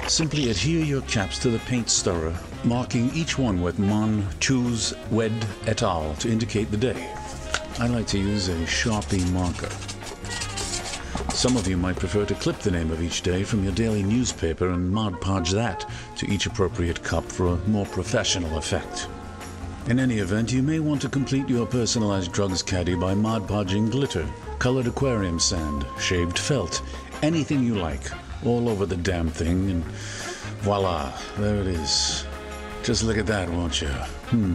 Simply 0.06 0.50
adhere 0.50 0.84
your 0.84 1.02
caps 1.04 1.40
to 1.40 1.50
the 1.50 1.60
paint 1.60 1.90
stirrer, 1.90 2.36
marking 2.66 3.10
each 3.14 3.40
one 3.40 3.62
with 3.62 3.80
Mon, 3.80 4.28
Choose, 4.42 4.94
Wed, 5.10 5.32
et 5.66 5.82
al. 5.82 6.14
to 6.16 6.30
indicate 6.30 6.72
the 6.72 6.78
day. 6.92 7.10
I 7.80 7.88
like 7.88 8.08
to 8.08 8.20
use 8.20 8.50
a 8.50 8.66
Sharpie 8.66 9.32
marker. 9.32 9.95
Some 11.36 11.58
of 11.58 11.68
you 11.68 11.76
might 11.76 11.98
prefer 11.98 12.26
to 12.28 12.34
clip 12.34 12.60
the 12.60 12.72
name 12.72 12.92
of 12.92 13.04
each 13.04 13.22
day 13.22 13.44
from 13.44 13.62
your 13.62 13.74
daily 13.74 14.02
newspaper 14.02 14.70
and 14.70 14.90
Mod 14.90 15.20
Podge 15.20 15.52
that 15.52 15.86
to 16.16 16.26
each 16.32 16.46
appropriate 16.46 17.04
cup 17.04 17.26
for 17.26 17.48
a 17.48 17.58
more 17.68 17.86
professional 17.86 18.58
effect. 18.58 19.10
In 19.90 20.00
any 20.00 20.20
event, 20.20 20.54
you 20.54 20.64
may 20.64 20.80
want 20.80 21.02
to 21.02 21.10
complete 21.10 21.50
your 21.50 21.66
personalized 21.66 22.32
drugs 22.32 22.64
caddy 22.64 22.96
by 22.96 23.14
Mod 23.14 23.50
Podging 23.50 23.92
glitter, 23.92 24.26
colored 24.60 24.88
aquarium 24.88 25.38
sand, 25.38 25.86
shaved 26.00 26.40
felt, 26.40 26.82
anything 27.22 27.62
you 27.62 27.76
like, 27.76 28.10
all 28.46 28.70
over 28.70 28.86
the 28.86 28.96
damn 28.96 29.28
thing, 29.30 29.70
and 29.70 29.84
voila, 30.64 31.12
there 31.38 31.58
it 31.58 31.68
is. 31.68 32.26
Just 32.82 33.04
look 33.04 33.18
at 33.18 33.28
that, 33.28 33.50
won't 33.50 33.82
you? 33.82 33.90
Hmm. 33.90 34.54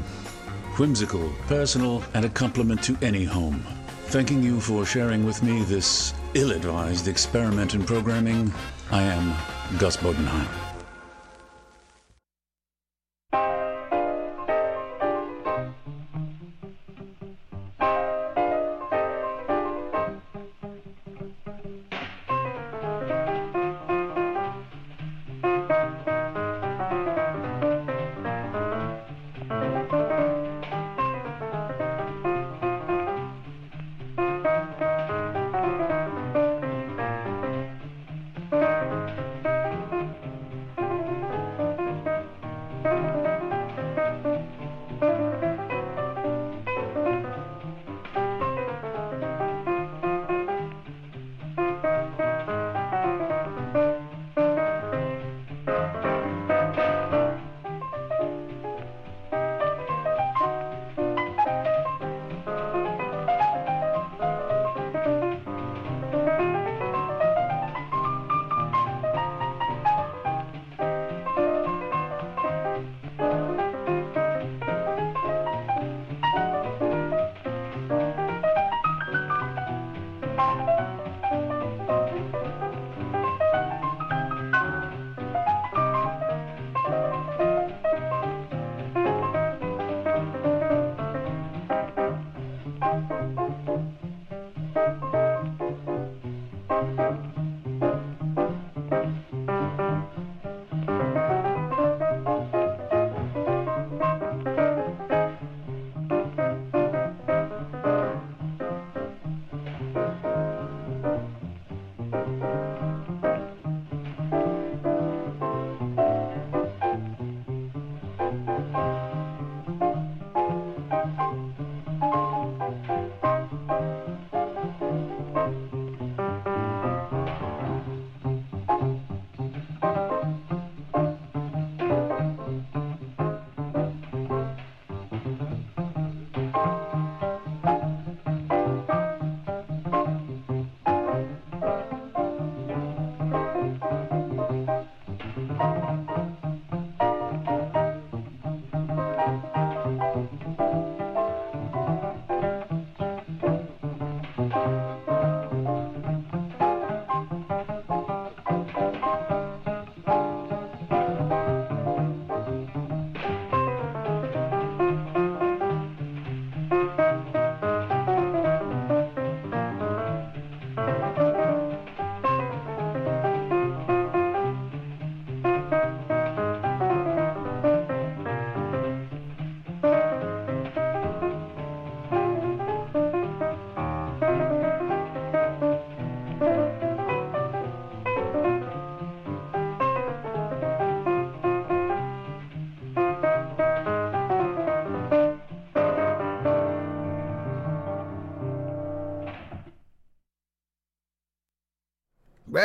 Whimsical, 0.78 1.30
personal, 1.46 2.02
and 2.14 2.24
a 2.24 2.30
compliment 2.30 2.82
to 2.84 2.96
any 3.02 3.24
home. 3.24 3.62
Thanking 4.06 4.42
you 4.42 4.60
for 4.60 4.86
sharing 4.86 5.26
with 5.26 5.42
me 5.42 5.62
this 5.64 6.14
ill 6.34 6.52
advised 6.52 7.08
experiment 7.08 7.74
in 7.74 7.82
programming, 7.84 8.52
I 8.90 9.02
am 9.02 9.34
Gus 9.78 9.96
Bodenheim. 9.96 10.69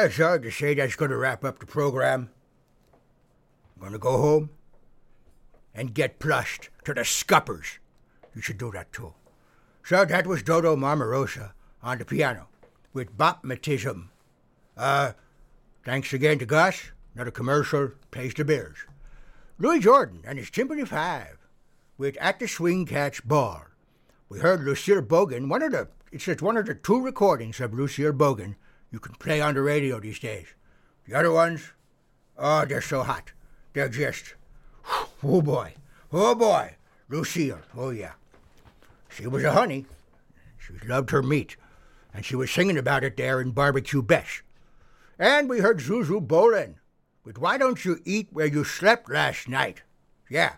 Well, 0.06 0.12
sorry 0.12 0.40
to 0.42 0.52
say 0.52 0.76
that's 0.76 0.96
going 0.96 1.10
to 1.10 1.18
wrap 1.18 1.44
up 1.44 1.58
the 1.58 1.66
program. 1.66 2.30
I'm 3.74 3.80
going 3.80 3.94
to 3.94 3.98
go 3.98 4.20
home 4.20 4.52
and 5.74 5.96
get 5.96 6.20
plushed 6.20 6.70
to 6.84 6.94
the 6.94 7.04
scuppers. 7.04 7.80
You 8.36 8.42
should 8.44 8.60
do 8.60 8.70
that 8.74 8.94
too. 8.94 9.16
So 9.84 10.06
that 10.06 10.28
was 10.28 10.44
Dodo 10.44 10.76
Marmarosa 10.76 11.54
on 11.82 11.98
the 11.98 12.06
piano 12.06 12.50
with 12.94 13.18
Bopmatism. 13.18 14.10
Uh, 14.78 15.14
thanks 15.84 16.14
again 16.14 16.38
to 16.38 16.46
Gus. 16.46 16.92
Another 17.16 17.32
commercial 17.32 17.90
pays 18.12 18.36
the 18.36 18.46
bills. 18.46 18.86
Louis 19.58 19.80
Jordan 19.80 20.22
and 20.24 20.38
his 20.38 20.52
Tympany 20.52 20.88
Five 20.88 21.40
with 21.98 22.16
At 22.22 22.38
the 22.38 22.48
Swing 22.48 22.86
Cats 22.86 23.22
Bar. 23.22 23.72
We 24.30 24.38
heard 24.38 24.62
Lucille 24.62 25.02
Bogan, 25.02 25.50
one 25.50 25.64
of 25.64 25.72
the 25.72 25.88
it's 26.12 26.26
just 26.26 26.44
one 26.44 26.58
of 26.58 26.68
the 26.68 26.76
two 26.76 27.02
recordings 27.02 27.60
of 27.60 27.74
Lucille 27.74 28.14
Bogan 28.14 28.54
you 28.96 29.00
can 29.02 29.16
play 29.16 29.42
on 29.42 29.56
the 29.56 29.62
radio 29.62 30.00
these 30.00 30.20
days. 30.20 30.48
The 31.06 31.16
other 31.16 31.30
ones, 31.30 31.74
oh, 32.38 32.64
they're 32.64 32.80
so 32.80 33.04
hot. 33.04 33.34
They're 33.74 33.90
just, 33.90 34.36
oh 35.22 35.42
boy, 35.42 35.74
oh 36.14 36.34
boy, 36.34 36.76
Lucille, 37.10 37.60
oh 37.76 37.90
yeah. 37.90 38.14
She 39.10 39.28
was 39.28 39.44
a 39.44 39.52
honey. 39.52 39.86
She 40.58 40.88
loved 40.88 41.10
her 41.10 41.22
meat, 41.22 41.58
and 42.14 42.24
she 42.24 42.38
was 42.38 42.50
singing 42.50 42.78
about 42.78 43.04
it 43.04 43.18
there 43.18 43.42
in 43.42 43.52
Barbecue 43.52 44.02
Bess. 44.02 44.42
And 45.20 45.50
we 45.50 45.60
heard 45.60 45.80
Zuzu 45.80 46.26
Bollin 46.26 46.76
with 47.26 47.38
Why 47.38 47.58
Don't 47.58 47.84
You 47.84 48.00
Eat 48.06 48.30
Where 48.32 48.46
You 48.46 48.64
Slept 48.64 49.12
Last 49.12 49.50
Night? 49.50 49.82
Yeah. 50.30 50.54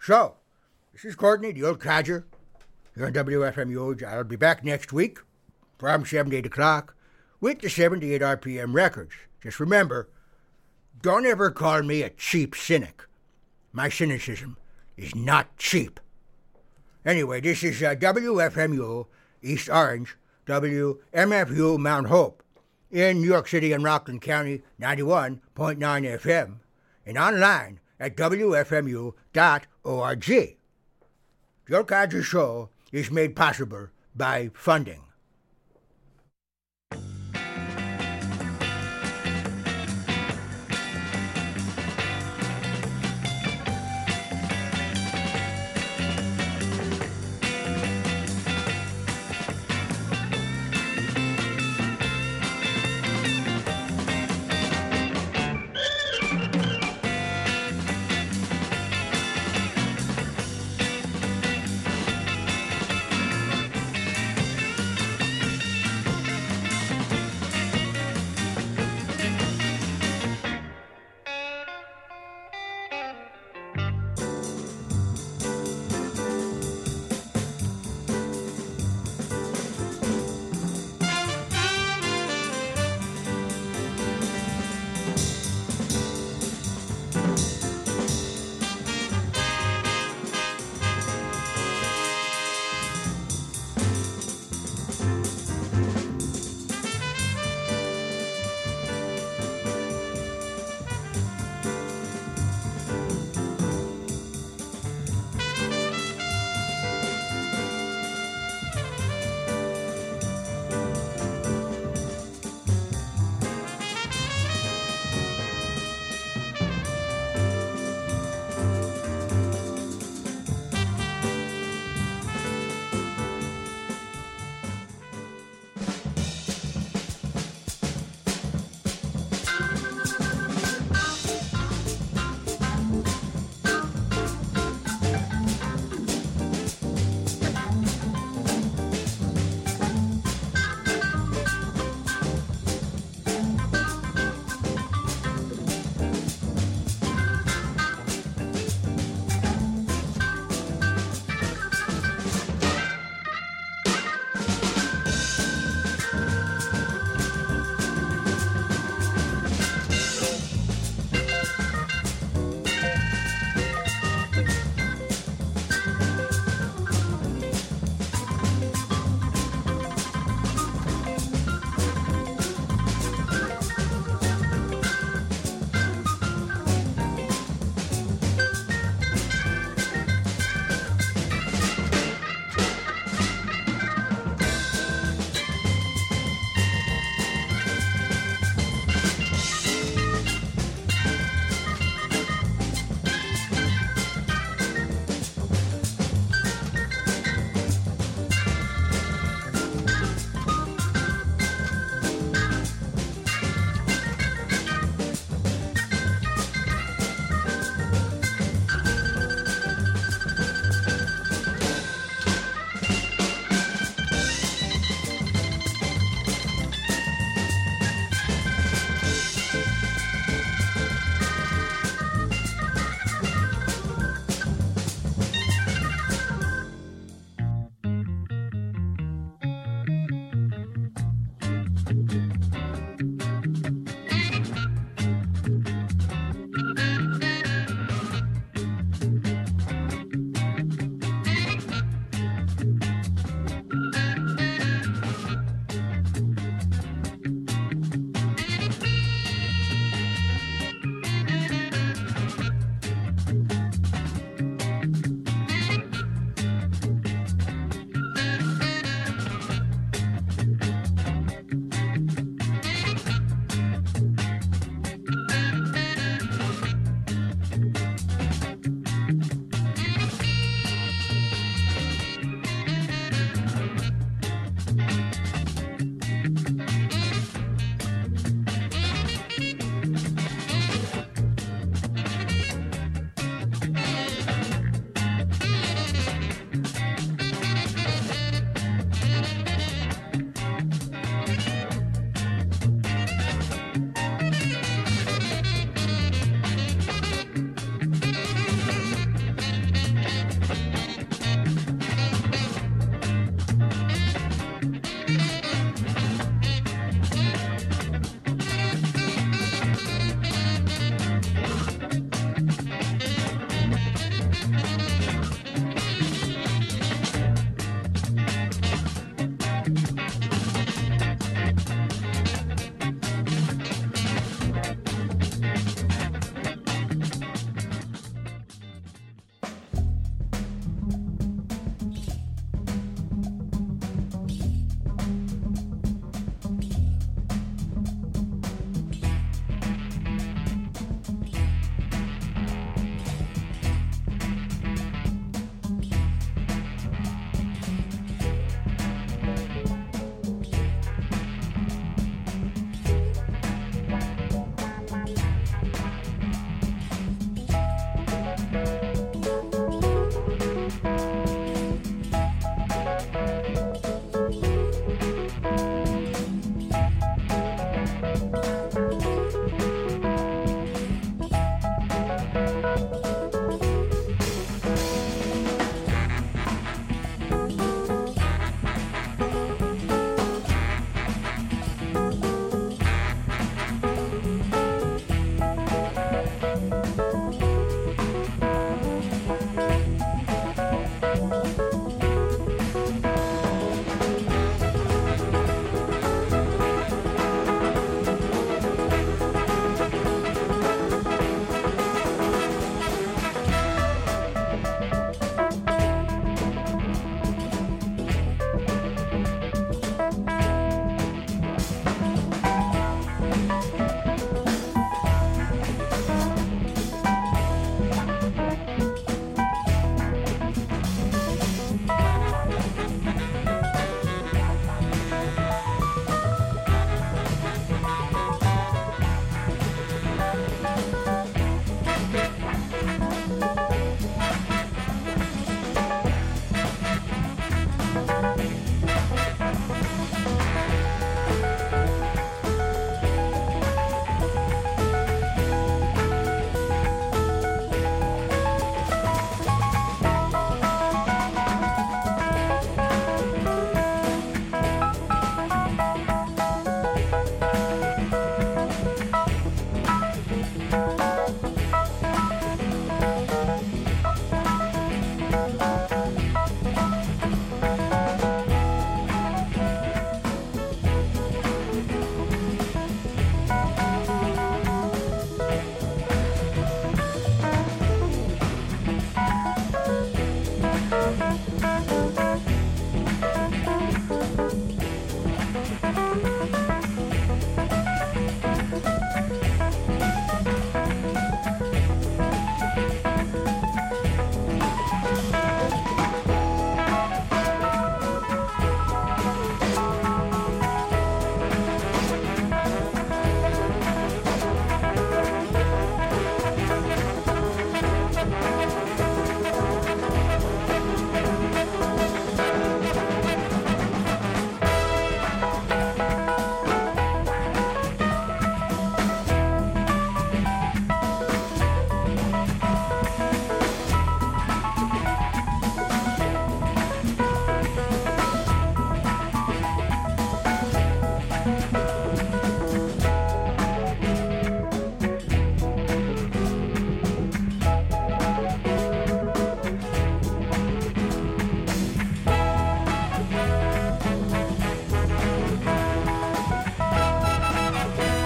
So, 0.00 0.36
this 0.94 1.04
is 1.04 1.14
Courtney, 1.14 1.52
the 1.52 1.64
old 1.64 1.80
codger, 1.80 2.24
here 2.94 3.04
on 3.04 3.12
WFMU. 3.12 4.02
I'll 4.02 4.24
be 4.24 4.36
back 4.36 4.64
next 4.64 4.94
week 4.94 5.18
from 5.78 6.06
7 6.06 6.30
to 6.30 6.38
8 6.38 6.46
o'clock 6.46 6.95
with 7.40 7.60
the 7.60 7.70
78 7.70 8.20
RPM 8.20 8.74
records. 8.74 9.12
Just 9.42 9.60
remember, 9.60 10.08
don't 11.02 11.26
ever 11.26 11.50
call 11.50 11.82
me 11.82 12.02
a 12.02 12.10
cheap 12.10 12.54
cynic. 12.54 13.04
My 13.72 13.88
cynicism 13.88 14.56
is 14.96 15.14
not 15.14 15.56
cheap. 15.56 16.00
Anyway, 17.04 17.40
this 17.40 17.62
is 17.62 17.82
uh, 17.82 17.94
WFMU 17.94 19.06
East 19.42 19.68
Orange, 19.68 20.16
WMFU 20.46 21.78
Mount 21.78 22.08
Hope 22.08 22.42
in 22.90 23.20
New 23.20 23.28
York 23.28 23.48
City 23.48 23.72
and 23.72 23.84
Rockland 23.84 24.22
County, 24.22 24.62
91.9 24.80 25.40
FM, 25.76 26.56
and 27.04 27.18
online 27.18 27.80
at 28.00 28.16
WFMU.org. 28.16 29.14
Old 31.72 31.88
Codger 31.88 32.22
Show 32.22 32.70
is 32.92 33.10
made 33.10 33.34
possible 33.34 33.88
by 34.14 34.50
funding. 34.54 35.02